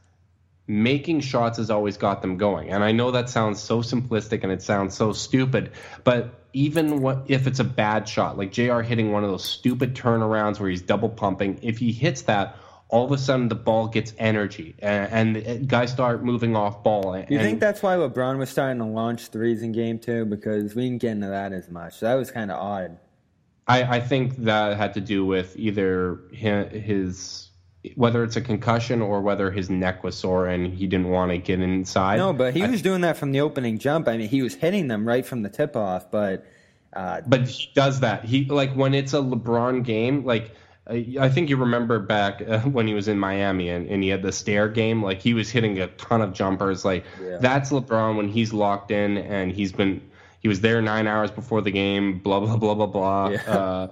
making 0.66 1.20
shots 1.20 1.59
has 1.59 1.70
always 1.70 1.96
got 1.96 2.22
them 2.22 2.37
going. 2.37 2.70
And 2.70 2.83
I 2.83 2.92
know 2.92 3.11
that 3.11 3.29
sounds 3.29 3.61
so 3.61 3.83
simplistic 3.83 4.42
and 4.42 4.53
it 4.53 4.62
sounds 4.62 4.94
so 4.94 5.12
stupid, 5.12 5.72
but 6.05 6.40
even 6.55 7.03
what, 7.03 7.24
if 7.27 7.46
it's 7.46 7.59
a 7.59 7.64
bad 7.64 8.09
shot, 8.09 8.38
like 8.38 8.53
JR 8.53 8.81
hitting 8.81 9.12
one 9.12 9.24
of 9.24 9.31
those 9.31 9.44
stupid 9.44 9.94
turnarounds 9.94 10.61
where 10.61 10.70
he's 10.70 10.83
double 10.83 11.09
pumping, 11.09 11.59
if 11.62 11.79
he 11.79 11.92
hits 11.92 12.22
that, 12.22 12.57
all 12.88 13.05
of 13.05 13.12
a 13.12 13.18
sudden 13.18 13.48
the 13.48 13.55
ball 13.57 13.88
gets 13.88 14.14
energy 14.18 14.77
and, 14.79 15.37
and 15.37 15.68
guys 15.68 15.90
start 15.90 16.22
moving 16.24 16.55
off 16.55 16.83
ball. 16.85 17.12
And, 17.12 17.29
you 17.29 17.40
think 17.40 17.61
that's 17.61 17.83
why 17.83 17.96
LeBron 17.96 18.38
was 18.38 18.50
starting 18.50 18.79
to 18.79 18.85
launch 18.85 19.29
threes 19.29 19.62
in 19.62 19.72
game 19.72 19.98
two? 19.98 20.24
Because 20.24 20.74
we 20.74 20.88
didn't 20.88 21.03
get 21.03 21.12
into 21.12 21.27
that 21.27 21.53
as 21.53 21.68
much. 21.68 21.98
So 21.98 22.07
that 22.07 22.14
was 22.14 22.31
kind 22.31 22.50
of 22.50 22.59
odd. 22.59 22.98
I, 23.66 23.96
I 23.96 24.00
think 24.00 24.37
that 24.44 24.77
had 24.77 24.94
to 24.94 25.00
do 25.00 25.27
with 25.27 25.57
either 25.57 26.20
his 26.31 27.48
whether 27.94 28.25
it's 28.25 28.37
a 28.37 28.40
concussion 28.40 29.03
or 29.03 29.20
whether 29.20 29.51
his 29.51 29.68
neck 29.68 30.03
was 30.03 30.16
sore 30.16 30.47
and 30.47 30.73
he 30.73 30.87
didn't 30.87 31.11
want 31.11 31.31
to 31.31 31.38
get 31.38 31.61
inside. 31.61 32.16
No, 32.16 32.33
but 32.33 32.55
he 32.55 32.62
I, 32.62 32.68
was 32.68 32.83
doing 32.83 33.03
that 33.03 33.16
from 33.16 33.33
the 33.33 33.40
opening 33.40 33.79
jump. 33.79 34.09
I 34.09 34.16
mean, 34.16 34.29
he 34.29 34.42
was 34.42 34.55
hitting 34.55 34.88
them 34.88 35.07
right 35.07 35.25
from 35.25 35.42
the 35.42 35.51
tip 35.51 35.77
off, 35.77 36.11
but 36.11 36.47
uh, 36.94 37.20
but 37.27 37.49
he 37.49 37.70
does 37.75 38.01
that. 38.01 38.25
He 38.25 38.47
like 38.47 38.73
when 38.75 38.94
it's 38.94 39.12
a 39.12 39.18
LeBron 39.18 39.85
game, 39.85 40.25
like 40.25 40.53
I 40.88 41.29
think 41.29 41.51
you 41.51 41.57
remember 41.57 41.99
back 41.99 42.42
uh, 42.47 42.61
when 42.61 42.87
he 42.87 42.94
was 42.94 43.09
in 43.09 43.18
Miami 43.18 43.68
and, 43.68 43.88
and 43.88 44.03
he 44.03 44.09
had 44.09 44.23
the 44.23 44.33
stare 44.33 44.68
game, 44.68 45.03
like 45.03 45.20
he 45.20 45.35
was 45.35 45.51
hitting 45.51 45.79
a 45.79 45.88
ton 45.88 46.23
of 46.23 46.33
jumpers. 46.33 46.85
Like 46.85 47.05
yeah. 47.23 47.38
that's 47.38 47.70
LeBron 47.70 48.16
when 48.16 48.29
he's 48.29 48.53
locked 48.53 48.90
in 48.90 49.18
and 49.18 49.53
he's 49.53 49.73
been 49.73 50.01
he 50.40 50.49
was 50.49 50.61
there 50.61 50.81
nine 50.83 51.07
hours 51.07 51.31
before 51.31 51.62
the 51.62 51.70
game. 51.70 52.18
Blah 52.18 52.40
blah 52.40 52.57
blah 52.57 52.75
blah 52.75 52.87
blah. 52.87 53.29
Yeah. 53.29 53.51
Uh, 53.51 53.88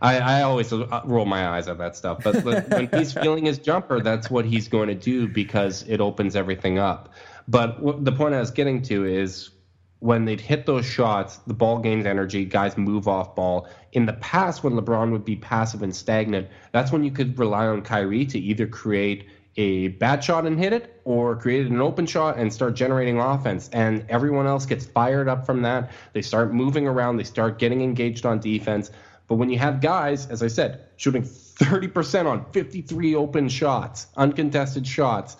I, 0.00 0.18
I 0.18 0.42
always 0.42 0.72
roll 0.72 1.26
my 1.26 1.48
eyes 1.48 1.68
at 1.68 1.78
that 1.78 1.96
stuff. 1.96 2.22
But 2.24 2.44
when 2.44 2.88
he's 2.94 3.12
feeling 3.12 3.44
his 3.44 3.58
jumper, 3.58 4.00
that's 4.00 4.30
what 4.30 4.44
he's 4.44 4.68
going 4.68 4.88
to 4.88 4.94
do 4.94 5.28
because 5.28 5.82
it 5.88 6.00
opens 6.00 6.36
everything 6.36 6.78
up. 6.78 7.14
But 7.48 8.04
the 8.04 8.12
point 8.12 8.34
I 8.34 8.40
was 8.40 8.50
getting 8.50 8.82
to 8.82 9.04
is 9.04 9.50
when 9.98 10.24
they'd 10.24 10.40
hit 10.40 10.66
those 10.66 10.86
shots, 10.86 11.36
the 11.46 11.54
ball 11.54 11.78
gains 11.78 12.06
energy, 12.06 12.44
guys 12.44 12.76
move 12.78 13.06
off 13.06 13.34
ball. 13.34 13.68
In 13.92 14.06
the 14.06 14.14
past, 14.14 14.64
when 14.64 14.72
LeBron 14.72 15.12
would 15.12 15.24
be 15.24 15.36
passive 15.36 15.82
and 15.82 15.94
stagnant, 15.94 16.48
that's 16.72 16.90
when 16.90 17.04
you 17.04 17.10
could 17.10 17.38
rely 17.38 17.66
on 17.66 17.82
Kyrie 17.82 18.24
to 18.26 18.38
either 18.38 18.66
create 18.66 19.28
a 19.56 19.88
bad 19.88 20.24
shot 20.24 20.46
and 20.46 20.58
hit 20.58 20.72
it 20.72 21.00
or 21.04 21.36
create 21.36 21.66
an 21.66 21.80
open 21.80 22.06
shot 22.06 22.38
and 22.38 22.52
start 22.52 22.74
generating 22.74 23.18
offense. 23.18 23.68
And 23.72 24.06
everyone 24.08 24.46
else 24.46 24.64
gets 24.64 24.86
fired 24.86 25.28
up 25.28 25.44
from 25.44 25.62
that. 25.62 25.90
They 26.14 26.22
start 26.22 26.54
moving 26.54 26.86
around, 26.86 27.18
they 27.18 27.24
start 27.24 27.58
getting 27.58 27.82
engaged 27.82 28.24
on 28.24 28.38
defense. 28.38 28.90
But 29.30 29.36
when 29.36 29.48
you 29.48 29.58
have 29.60 29.80
guys, 29.80 30.26
as 30.26 30.42
I 30.42 30.48
said, 30.48 30.86
shooting 30.96 31.22
30% 31.22 32.26
on 32.26 32.50
53 32.50 33.14
open 33.14 33.48
shots, 33.48 34.08
uncontested 34.16 34.84
shots, 34.84 35.36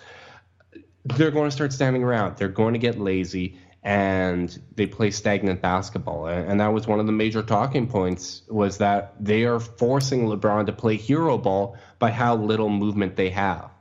they're 1.03 1.29
going 1.29 1.49
to 1.49 1.51
start 1.51 1.73
standing 1.73 2.01
around. 2.01 2.37
They're 2.37 2.47
going 2.47 2.71
to 2.71 2.79
get 2.79 2.97
lazy 2.97 3.57
and 3.83 4.57
they 4.75 4.87
play 4.87 5.11
stagnant 5.11 5.61
basketball. 5.61 6.27
And 6.27 6.61
that 6.61 6.71
was 6.71 6.87
one 6.87 7.01
of 7.01 7.05
the 7.05 7.11
major 7.11 7.43
talking 7.43 7.85
points 7.85 8.43
was 8.47 8.77
that 8.77 9.13
they 9.19 9.43
are 9.43 9.59
forcing 9.59 10.21
LeBron 10.21 10.67
to 10.67 10.71
play 10.71 10.95
hero 10.95 11.37
ball 11.37 11.75
by 11.99 12.11
how 12.11 12.37
little 12.37 12.69
movement 12.69 13.17
they 13.17 13.29
have. 13.31 13.71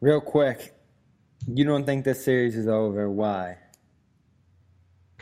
Real 0.00 0.20
quick, 0.20 0.74
you 1.46 1.64
don't 1.64 1.86
think 1.86 2.04
this 2.04 2.24
series 2.24 2.56
is 2.56 2.66
over. 2.66 3.08
Why? 3.08 3.58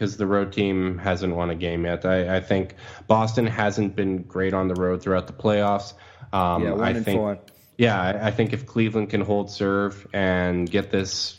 Because 0.00 0.16
the 0.16 0.26
road 0.26 0.50
team 0.50 0.96
hasn't 0.96 1.36
won 1.36 1.50
a 1.50 1.54
game 1.54 1.84
yet. 1.84 2.06
I, 2.06 2.36
I, 2.36 2.40
think 2.40 2.74
Boston 3.06 3.46
hasn't 3.46 3.94
been 3.94 4.22
great 4.22 4.54
on 4.54 4.66
the 4.66 4.74
road 4.74 5.02
throughout 5.02 5.26
the 5.26 5.34
playoffs. 5.34 5.92
Um, 6.32 6.64
yeah, 6.64 6.70
one 6.70 6.80
I 6.80 6.90
and 6.92 7.04
think, 7.04 7.18
four. 7.18 7.38
Yeah, 7.76 8.00
I, 8.00 8.28
I, 8.28 8.30
think 8.30 8.54
if 8.54 8.64
Cleveland 8.64 9.10
can 9.10 9.20
hold 9.20 9.50
serve 9.50 10.06
and 10.14 10.70
get 10.70 10.90
this 10.90 11.38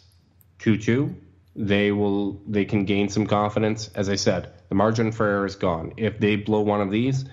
two-two, 0.60 1.16
they 1.56 1.92
will. 1.92 2.40
They 2.48 2.66
can 2.66 2.86
gain 2.86 3.10
some 3.10 3.26
confidence. 3.26 3.90
As 3.96 4.10
I 4.10 4.16
said, 4.16 4.54
the 4.70 4.76
margin 4.76 5.12
for 5.12 5.26
error 5.26 5.48
is 5.48 5.56
gone. 5.56 5.94
If 5.98 6.20
they 6.20 6.36
blow 6.36 6.62
one 6.62 6.82
of 6.82 6.92
these, 6.92 7.26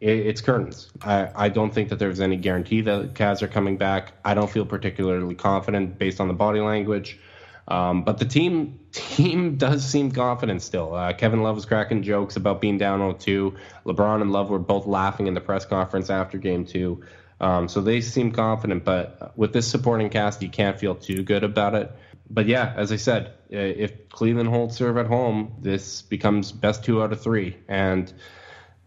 it, 0.00 0.26
it's 0.26 0.40
curtains. 0.40 0.90
I, 1.00 1.30
I 1.32 1.48
don't 1.48 1.72
think 1.72 1.90
that 1.90 2.00
there's 2.00 2.20
any 2.20 2.36
guarantee 2.36 2.80
that 2.80 3.14
Cavs 3.14 3.40
are 3.42 3.48
coming 3.48 3.76
back. 3.76 4.14
I 4.24 4.34
don't 4.34 4.50
feel 4.50 4.66
particularly 4.66 5.36
confident 5.36 5.96
based 5.96 6.20
on 6.20 6.26
the 6.26 6.34
body 6.34 6.60
language. 6.60 7.20
Um, 7.68 8.04
but 8.04 8.18
the 8.18 8.24
team 8.24 8.80
team 8.92 9.56
does 9.56 9.84
seem 9.84 10.12
confident 10.12 10.62
still. 10.62 10.94
Uh, 10.94 11.12
Kevin 11.12 11.42
Love 11.42 11.54
was 11.56 11.64
cracking 11.64 12.02
jokes 12.02 12.36
about 12.36 12.60
being 12.60 12.78
down 12.78 13.00
0-2. 13.00 13.56
LeBron 13.86 14.20
and 14.20 14.32
Love 14.32 14.50
were 14.50 14.58
both 14.58 14.86
laughing 14.86 15.26
in 15.26 15.34
the 15.34 15.40
press 15.40 15.64
conference 15.64 16.10
after 16.10 16.38
Game 16.38 16.64
Two. 16.64 17.02
Um, 17.40 17.68
so 17.68 17.80
they 17.80 18.00
seem 18.00 18.30
confident, 18.30 18.84
but 18.84 19.36
with 19.36 19.52
this 19.52 19.66
supporting 19.66 20.10
cast, 20.10 20.42
you 20.42 20.48
can't 20.48 20.78
feel 20.78 20.94
too 20.94 21.24
good 21.24 21.42
about 21.42 21.74
it. 21.74 21.90
But 22.30 22.46
yeah, 22.46 22.72
as 22.76 22.92
I 22.92 22.96
said, 22.96 23.34
if 23.50 24.08
Cleveland 24.08 24.48
holds 24.48 24.76
serve 24.76 24.96
at 24.96 25.06
home, 25.06 25.56
this 25.60 26.02
becomes 26.02 26.52
best 26.52 26.84
two 26.84 27.02
out 27.02 27.12
of 27.12 27.20
three. 27.20 27.56
And 27.68 28.12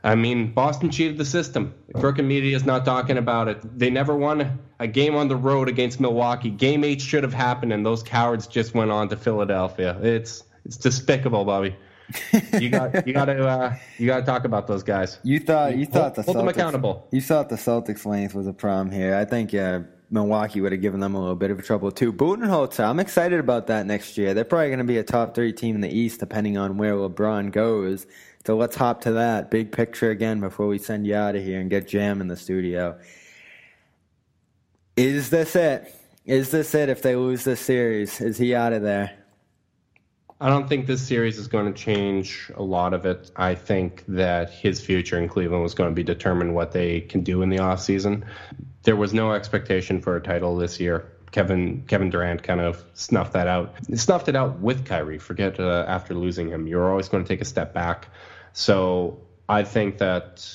I 0.06 0.14
mean, 0.14 0.54
Boston 0.54 0.92
cheated 0.92 1.18
the 1.18 1.26
system. 1.26 1.74
The 1.88 2.00
crooked 2.00 2.24
media 2.24 2.56
is 2.56 2.64
not 2.64 2.86
talking 2.86 3.18
about 3.18 3.48
it. 3.48 3.80
They 3.80 3.90
never 3.90 4.16
won 4.16 4.60
a 4.80 4.86
game 4.86 5.16
on 5.16 5.28
the 5.28 5.36
road 5.36 5.68
against 5.68 6.00
Milwaukee. 6.00 6.52
Game 6.52 6.84
eight 6.84 7.02
should 7.02 7.24
have 7.24 7.34
happened, 7.34 7.74
and 7.74 7.84
those 7.84 8.04
cowards 8.04 8.46
just 8.46 8.76
went 8.76 8.92
on 8.92 9.10
to 9.10 9.18
Philadelphia. 9.18 9.98
It's 10.04 10.44
it's 10.64 10.78
despicable, 10.78 11.44
Bobby. 11.44 11.76
you 12.60 12.70
got 12.70 13.08
you 13.08 13.14
got 13.14 13.26
to 13.26 13.48
uh, 13.48 13.76
you 13.98 14.06
got 14.06 14.20
to 14.20 14.26
talk 14.28 14.46
about 14.46 14.68
those 14.68 14.84
guys. 14.84 15.18
You 15.24 15.40
thought 15.40 15.76
you 15.76 15.88
thought 15.88 16.16
hold, 16.16 16.16
the 16.16 16.22
hold 16.22 16.38
Celtics, 16.38 16.40
them 16.40 16.48
accountable. 16.50 17.08
You 17.12 17.22
thought 17.22 17.50
the 17.50 17.56
Celtics' 17.56 18.06
length 18.06 18.36
was 18.36 18.46
a 18.46 18.54
problem 18.54 18.92
here. 18.92 19.16
I 19.16 19.26
think 19.26 19.56
uh, 19.56 19.80
Milwaukee 20.12 20.62
would 20.62 20.72
have 20.72 20.82
given 20.82 21.00
them 21.00 21.16
a 21.16 21.20
little 21.20 21.36
bit 21.36 21.50
of 21.50 21.64
trouble 21.66 21.92
too. 21.92 22.14
Budenholzer, 22.14 22.88
I'm 22.88 23.00
excited 23.00 23.40
about 23.40 23.66
that 23.68 23.88
next 23.88 24.20
year. 24.20 24.36
They're 24.36 24.46
probably 24.46 24.68
going 24.68 24.80
to 24.80 24.86
be 24.86 25.00
a 25.00 25.04
top 25.04 25.34
three 25.34 25.52
team 25.52 25.74
in 25.74 25.82
the 25.82 25.90
East, 25.90 26.20
depending 26.20 26.58
on 26.58 26.78
where 26.78 26.94
LeBron 26.94 27.52
goes. 27.52 28.06
So 28.46 28.56
let's 28.56 28.76
hop 28.76 29.02
to 29.02 29.14
that 29.14 29.50
big 29.50 29.72
picture 29.72 30.12
again 30.12 30.40
before 30.40 30.68
we 30.68 30.78
send 30.78 31.08
you 31.08 31.16
out 31.16 31.36
of 31.36 31.44
here 31.44 31.60
and 31.60 31.68
get 31.68 31.88
Jam 31.88 32.22
in 32.22 32.28
the 32.28 32.38
studio. 32.38 33.00
Is 34.96 35.32
this 35.32 35.56
it? 35.56 35.94
Is 36.26 36.52
this 36.52 36.76
it 36.76 36.90
if 36.90 37.02
they 37.02 37.16
lose 37.16 37.44
this 37.44 37.60
series? 37.60 38.22
Is 38.22 38.38
he 38.38 38.54
out 38.54 38.72
of 38.72 38.84
there? 38.84 39.12
I 40.40 40.50
don't 40.50 40.70
think 40.70 40.86
this 40.86 41.02
series 41.02 41.40
is 41.40 41.48
going 41.48 41.74
to 41.74 41.80
change 41.80 42.52
a 42.56 42.62
lot 42.62 42.94
of 42.94 43.06
it. 43.06 43.32
I 43.36 43.56
think 43.56 44.04
that 44.10 44.52
his 44.52 44.80
future 44.80 45.18
in 45.18 45.28
Cleveland 45.28 45.64
was 45.64 45.74
going 45.74 45.90
to 45.90 45.96
be 45.96 46.04
determined 46.04 46.54
what 46.54 46.72
they 46.72 47.02
can 47.02 47.22
do 47.22 47.42
in 47.42 47.50
the 47.50 47.58
offseason. 47.58 48.26
There 48.84 48.96
was 48.96 49.12
no 49.12 49.32
expectation 49.32 50.02
for 50.02 50.18
a 50.18 50.22
title 50.22 50.56
this 50.56 50.80
year. 50.80 51.12
Kevin 51.32 51.84
Kevin 51.88 52.12
Durant 52.12 52.44
kind 52.44 52.62
of 52.62 52.86
snuffed 52.94 53.34
that 53.34 53.48
out. 53.48 53.74
Snuffed 53.96 54.30
it 54.30 54.36
out 54.36 54.60
with 54.60 54.86
Kyrie. 54.86 55.18
Forget 55.18 55.60
uh, 55.60 55.86
after 55.88 56.14
losing 56.14 56.50
him, 56.50 56.68
you're 56.68 56.90
always 56.90 57.10
going 57.10 57.24
to 57.24 57.28
take 57.28 57.42
a 57.42 57.46
step 57.46 57.74
back. 57.74 58.08
So 58.58 59.20
I 59.50 59.64
think 59.64 59.98
that 59.98 60.50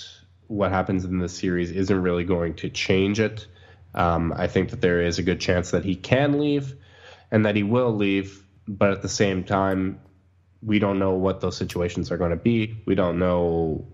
what 0.47 0.73
happens 0.73 1.05
in 1.05 1.19
this 1.19 1.37
series 1.37 1.71
isn't 1.71 2.03
really 2.03 2.25
going 2.25 2.55
to 2.55 2.71
change 2.71 3.21
it. 3.21 3.47
Um, 3.95 4.33
I 4.35 4.47
think 4.47 4.71
that 4.71 4.81
there 4.81 5.03
is 5.03 5.19
a 5.19 5.23
good 5.23 5.39
chance 5.39 5.73
that 5.73 5.85
he 5.85 5.97
can 5.97 6.41
leave 6.41 6.75
and 7.31 7.45
that 7.45 7.57
he 7.57 7.63
will 7.63 7.95
leave, 7.95 8.43
but 8.67 8.91
at 8.91 9.03
the 9.03 9.09
same 9.09 9.45
time, 9.45 10.01
we 10.63 10.79
don't 10.79 10.99
know 10.99 11.13
what 11.13 11.43
those 11.43 11.59
situations 11.59 12.11
are 12.11 12.17
going 12.17 12.31
to 12.31 12.37
be. 12.37 12.75
We 12.87 12.95
don't 12.95 13.19
know 13.19 13.87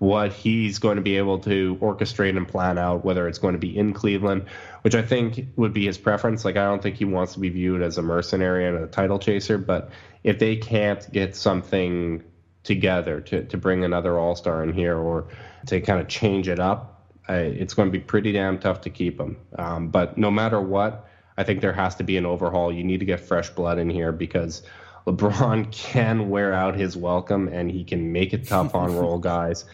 what 0.00 0.34
he's 0.34 0.78
going 0.78 0.96
to 0.96 1.02
be 1.02 1.16
able 1.16 1.38
to 1.38 1.78
orchestrate 1.80 2.36
and 2.36 2.46
plan 2.46 2.76
out, 2.76 3.06
whether 3.06 3.26
it's 3.26 3.38
going 3.38 3.54
to 3.54 3.58
be 3.58 3.74
in 3.74 3.94
Cleveland, 3.94 4.44
which 4.82 4.94
I 4.94 5.00
think 5.00 5.46
would 5.56 5.72
be 5.72 5.86
his 5.86 5.96
preference. 5.96 6.44
Like, 6.44 6.58
I 6.58 6.64
don't 6.64 6.82
think 6.82 6.96
he 6.96 7.06
wants 7.06 7.32
to 7.32 7.40
be 7.40 7.48
viewed 7.48 7.80
as 7.80 7.96
a 7.96 8.02
mercenary 8.02 8.66
and 8.66 8.76
a 8.76 8.86
title 8.86 9.18
chaser, 9.18 9.56
but 9.56 9.92
if 10.22 10.38
they 10.38 10.56
can't 10.56 11.10
get 11.10 11.34
something 11.34 12.22
together 12.66 13.20
to, 13.22 13.44
to 13.44 13.56
bring 13.56 13.84
another 13.84 14.18
All 14.18 14.36
Star 14.36 14.62
in 14.62 14.72
here 14.72 14.96
or 14.96 15.26
to 15.66 15.80
kind 15.80 16.00
of 16.00 16.08
change 16.08 16.48
it 16.48 16.60
up, 16.60 17.04
uh, 17.28 17.34
it's 17.34 17.74
going 17.74 17.88
to 17.88 17.92
be 17.92 18.02
pretty 18.02 18.32
damn 18.32 18.58
tough 18.58 18.80
to 18.82 18.90
keep 18.90 19.18
them. 19.18 19.36
Um, 19.58 19.88
but 19.88 20.18
no 20.18 20.30
matter 20.30 20.60
what, 20.60 21.08
I 21.38 21.44
think 21.44 21.60
there 21.60 21.72
has 21.72 21.94
to 21.96 22.04
be 22.04 22.16
an 22.16 22.26
overhaul. 22.26 22.72
You 22.72 22.84
need 22.84 23.00
to 23.00 23.06
get 23.06 23.20
fresh 23.20 23.50
blood 23.50 23.78
in 23.78 23.90
here 23.90 24.12
because 24.12 24.62
LeBron 25.06 25.70
can 25.72 26.28
wear 26.28 26.52
out 26.52 26.76
his 26.76 26.96
welcome 26.96 27.48
and 27.48 27.70
he 27.70 27.84
can 27.84 28.12
make 28.12 28.32
it 28.32 28.46
tough 28.46 28.74
on 28.74 28.94
role 28.96 29.18
guys. 29.18 29.64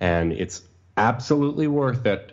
And 0.00 0.32
it's 0.32 0.62
absolutely 0.96 1.66
worth 1.66 2.06
it, 2.06 2.32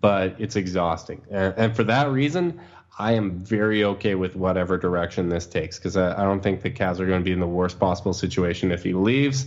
but 0.00 0.36
it's 0.38 0.56
exhausting. 0.56 1.22
And, 1.30 1.54
and 1.56 1.76
for 1.76 1.84
that 1.84 2.10
reason, 2.10 2.60
I 2.98 3.12
am 3.12 3.42
very 3.42 3.84
okay 3.84 4.14
with 4.14 4.36
whatever 4.36 4.76
direction 4.76 5.28
this 5.28 5.46
takes 5.46 5.78
because 5.78 5.96
I, 5.96 6.12
I, 6.12 6.24
don't 6.24 6.42
think 6.42 6.60
the 6.60 6.70
Cavs 6.70 7.00
are 7.00 7.06
going 7.06 7.20
to 7.20 7.24
be 7.24 7.32
in 7.32 7.40
the 7.40 7.46
worst 7.46 7.78
possible 7.78 8.12
situation 8.12 8.70
if 8.70 8.82
he 8.82 8.92
leaves. 8.92 9.46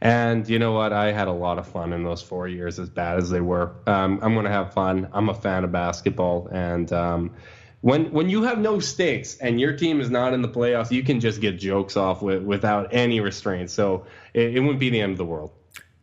And 0.00 0.48
you 0.48 0.58
know 0.58 0.72
what? 0.72 0.92
I 0.92 1.12
had 1.12 1.28
a 1.28 1.32
lot 1.32 1.58
of 1.58 1.66
fun 1.66 1.92
in 1.92 2.02
those 2.02 2.20
four 2.20 2.48
years, 2.48 2.78
as 2.78 2.90
bad 2.90 3.18
as 3.18 3.30
they 3.30 3.40
were. 3.40 3.72
Um, 3.86 4.18
I'm 4.20 4.34
going 4.34 4.44
to 4.44 4.50
have 4.50 4.74
fun. 4.74 5.08
I'm 5.12 5.28
a 5.28 5.34
fan 5.34 5.62
of 5.62 5.70
basketball, 5.70 6.48
and 6.50 6.92
um, 6.92 7.36
when 7.82 8.12
when 8.12 8.28
you 8.28 8.42
have 8.42 8.58
no 8.58 8.80
stakes 8.80 9.36
and 9.36 9.60
your 9.60 9.76
team 9.76 10.00
is 10.00 10.10
not 10.10 10.34
in 10.34 10.42
the 10.42 10.48
playoffs, 10.48 10.90
you 10.90 11.04
can 11.04 11.20
just 11.20 11.40
get 11.40 11.52
jokes 11.52 11.96
off 11.96 12.20
with, 12.20 12.42
without 12.42 12.92
any 12.92 13.20
restraint. 13.20 13.70
So 13.70 14.06
it, 14.34 14.56
it 14.56 14.60
wouldn't 14.60 14.80
be 14.80 14.90
the 14.90 15.00
end 15.00 15.12
of 15.12 15.18
the 15.18 15.24
world. 15.24 15.52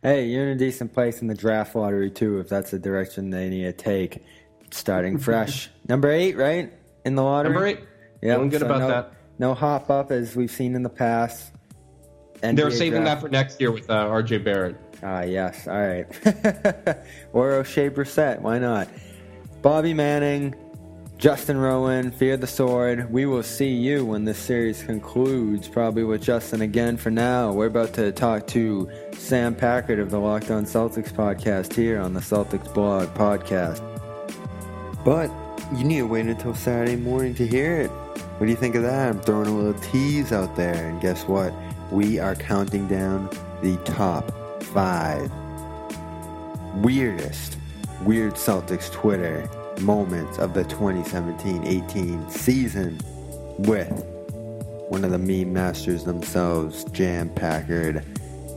Hey, 0.02 0.28
you're 0.28 0.44
in 0.44 0.56
a 0.56 0.58
decent 0.58 0.94
place 0.94 1.20
in 1.20 1.28
the 1.28 1.34
draft 1.34 1.74
lottery 1.74 2.10
too, 2.10 2.38
if 2.38 2.48
that's 2.48 2.70
the 2.70 2.78
direction 2.78 3.28
they 3.28 3.50
need 3.50 3.64
to 3.64 3.72
take. 3.74 4.24
Starting 4.70 5.18
fresh, 5.18 5.68
number 5.86 6.10
eight, 6.10 6.36
right? 6.38 6.72
In 7.04 7.14
the 7.14 7.22
lottery. 7.22 7.52
Number 7.52 7.66
eight. 7.66 7.80
Yeah, 8.22 8.34
feeling 8.34 8.50
good 8.50 8.60
so 8.60 8.66
about 8.66 8.80
no, 8.80 8.88
that. 8.88 9.12
No 9.38 9.54
hop 9.54 9.90
up 9.90 10.10
as 10.10 10.36
we've 10.36 10.50
seen 10.50 10.74
in 10.74 10.82
the 10.82 10.90
past. 10.90 11.52
NBA 12.42 12.56
They're 12.56 12.70
saving 12.70 13.02
draft. 13.02 13.20
that 13.20 13.26
for 13.26 13.30
next 13.30 13.60
year 13.60 13.70
with 13.70 13.88
uh, 13.90 13.94
R.J. 13.94 14.38
Barrett. 14.38 14.76
Ah, 15.02 15.22
yes. 15.22 15.66
All 15.66 15.74
right. 15.74 16.06
or 17.32 17.62
Oshae 17.62 17.90
Brissett. 17.90 18.40
Why 18.40 18.58
not? 18.58 18.88
Bobby 19.62 19.92
Manning, 19.94 20.54
Justin 21.18 21.58
Rowan, 21.58 22.10
Fear 22.10 22.38
the 22.38 22.46
Sword. 22.46 23.10
We 23.10 23.26
will 23.26 23.42
see 23.42 23.70
you 23.70 24.06
when 24.06 24.24
this 24.24 24.38
series 24.38 24.82
concludes, 24.82 25.68
probably 25.68 26.04
with 26.04 26.22
Justin 26.22 26.62
again. 26.62 26.96
For 26.96 27.10
now, 27.10 27.52
we're 27.52 27.66
about 27.66 27.92
to 27.94 28.12
talk 28.12 28.46
to 28.48 28.90
Sam 29.12 29.54
Packard 29.54 29.98
of 29.98 30.10
the 30.10 30.18
Locked 30.18 30.50
On 30.50 30.64
Celtics 30.64 31.12
podcast 31.12 31.74
here 31.74 32.00
on 32.00 32.14
the 32.14 32.20
Celtics 32.20 32.72
Blog 32.72 33.08
podcast. 33.14 33.86
But 35.04 35.30
you 35.76 35.84
need 35.84 35.98
to 35.98 36.06
wait 36.06 36.26
until 36.26 36.54
Saturday 36.54 36.96
morning 36.96 37.34
to 37.34 37.46
hear 37.46 37.80
it. 37.80 37.88
What 37.88 38.46
do 38.46 38.50
you 38.50 38.56
think 38.56 38.74
of 38.74 38.82
that? 38.82 39.08
I'm 39.08 39.20
throwing 39.20 39.46
a 39.46 39.56
little 39.56 39.80
tease 39.80 40.32
out 40.32 40.56
there, 40.56 40.88
and 40.88 41.00
guess 41.00 41.24
what? 41.24 41.54
We 41.90 42.18
are 42.18 42.34
counting 42.34 42.88
down 42.88 43.28
the 43.62 43.76
top 43.84 44.32
five 44.64 45.30
weirdest, 46.76 47.56
weird 48.02 48.34
Celtics 48.34 48.90
Twitter 48.90 49.48
moments 49.80 50.38
of 50.38 50.54
the 50.54 50.64
2017 50.64 51.64
18 51.64 52.30
season 52.30 52.98
with 53.58 54.04
one 54.88 55.04
of 55.04 55.12
the 55.12 55.18
meme 55.18 55.52
masters 55.52 56.04
themselves, 56.04 56.84
Jam 56.84 57.28
Packard. 57.30 58.04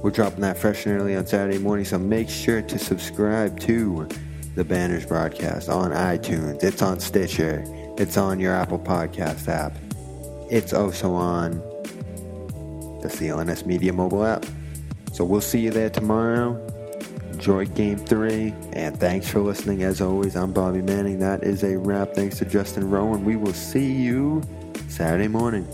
We're 0.01 0.11
dropping 0.11 0.41
that 0.41 0.57
fresh 0.57 0.85
and 0.85 0.99
early 0.99 1.15
on 1.15 1.27
Saturday 1.27 1.59
morning, 1.59 1.85
so 1.85 1.99
make 1.99 2.29
sure 2.29 2.61
to 2.63 2.79
subscribe 2.79 3.59
to 3.61 4.07
the 4.55 4.63
Banners 4.63 5.05
broadcast 5.05 5.69
on 5.69 5.91
iTunes. 5.91 6.63
It's 6.63 6.81
on 6.81 6.99
Stitcher. 6.99 7.63
It's 7.97 8.17
on 8.17 8.39
your 8.39 8.53
Apple 8.53 8.79
Podcast 8.79 9.47
app. 9.47 9.75
It's 10.49 10.73
also 10.73 11.13
on 11.13 11.53
the 13.01 13.09
CLNS 13.09 13.65
Media 13.65 13.91
mobile 13.91 14.23
app. 14.23 14.45
So 15.11 15.23
we'll 15.23 15.41
see 15.41 15.59
you 15.59 15.71
there 15.71 15.89
tomorrow. 15.89 16.55
Enjoy 17.31 17.65
game 17.65 17.97
three. 17.97 18.53
And 18.73 18.99
thanks 18.99 19.27
for 19.27 19.39
listening. 19.39 19.83
As 19.83 20.01
always, 20.01 20.35
I'm 20.35 20.53
Bobby 20.53 20.81
Manning. 20.81 21.19
That 21.19 21.43
is 21.43 21.63
a 21.63 21.77
wrap. 21.77 22.13
Thanks 22.13 22.37
to 22.39 22.45
Justin 22.45 22.89
Rowan. 22.89 23.25
We 23.25 23.35
will 23.35 23.53
see 23.53 23.91
you 23.91 24.43
Saturday 24.87 25.27
morning. 25.27 25.67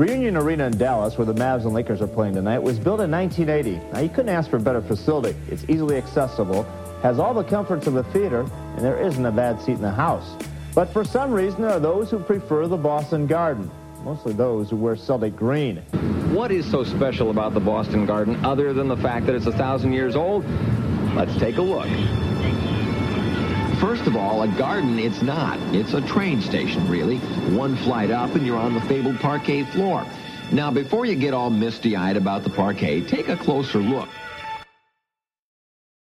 Reunion 0.00 0.38
Arena 0.38 0.64
in 0.64 0.78
Dallas, 0.78 1.18
where 1.18 1.26
the 1.26 1.34
Mavs 1.34 1.66
and 1.66 1.74
Lakers 1.74 2.00
are 2.00 2.06
playing 2.06 2.32
tonight, 2.32 2.60
was 2.60 2.78
built 2.78 3.00
in 3.02 3.10
1980. 3.10 3.92
Now, 3.92 4.00
you 4.00 4.08
couldn't 4.08 4.30
ask 4.30 4.48
for 4.48 4.56
a 4.56 4.60
better 4.60 4.80
facility. 4.80 5.38
It's 5.50 5.62
easily 5.68 5.98
accessible, 5.98 6.62
has 7.02 7.18
all 7.18 7.34
the 7.34 7.44
comforts 7.44 7.86
of 7.86 7.96
a 7.96 8.02
theater, 8.04 8.40
and 8.40 8.78
there 8.78 8.98
isn't 8.98 9.26
a 9.26 9.30
bad 9.30 9.60
seat 9.60 9.72
in 9.72 9.82
the 9.82 9.90
house. 9.90 10.42
But 10.74 10.90
for 10.90 11.04
some 11.04 11.30
reason, 11.30 11.60
there 11.60 11.70
are 11.72 11.78
those 11.78 12.10
who 12.10 12.18
prefer 12.18 12.66
the 12.66 12.78
Boston 12.78 13.26
Garden, 13.26 13.70
mostly 14.02 14.32
those 14.32 14.70
who 14.70 14.76
wear 14.76 14.96
Celtic 14.96 15.36
green. 15.36 15.76
What 16.32 16.50
is 16.50 16.64
so 16.64 16.82
special 16.82 17.28
about 17.28 17.52
the 17.52 17.60
Boston 17.60 18.06
Garden 18.06 18.42
other 18.42 18.72
than 18.72 18.88
the 18.88 18.96
fact 18.96 19.26
that 19.26 19.34
it's 19.34 19.48
a 19.48 19.52
thousand 19.52 19.92
years 19.92 20.16
old? 20.16 20.46
Let's 21.14 21.36
take 21.36 21.58
a 21.58 21.62
look. 21.62 22.29
First 23.80 24.06
of 24.06 24.14
all, 24.14 24.42
a 24.42 24.48
garden 24.48 24.98
it's 24.98 25.22
not. 25.22 25.58
It's 25.74 25.94
a 25.94 26.02
train 26.02 26.42
station, 26.42 26.86
really. 26.86 27.16
One 27.56 27.76
flight 27.76 28.10
up 28.10 28.34
and 28.34 28.44
you're 28.44 28.58
on 28.58 28.74
the 28.74 28.80
fabled 28.82 29.18
parquet 29.20 29.64
floor. 29.64 30.06
Now, 30.52 30.70
before 30.70 31.06
you 31.06 31.16
get 31.16 31.32
all 31.32 31.48
misty-eyed 31.48 32.18
about 32.18 32.44
the 32.44 32.50
parquet, 32.50 33.00
take 33.00 33.28
a 33.28 33.38
closer 33.38 33.78
look. 33.78 34.10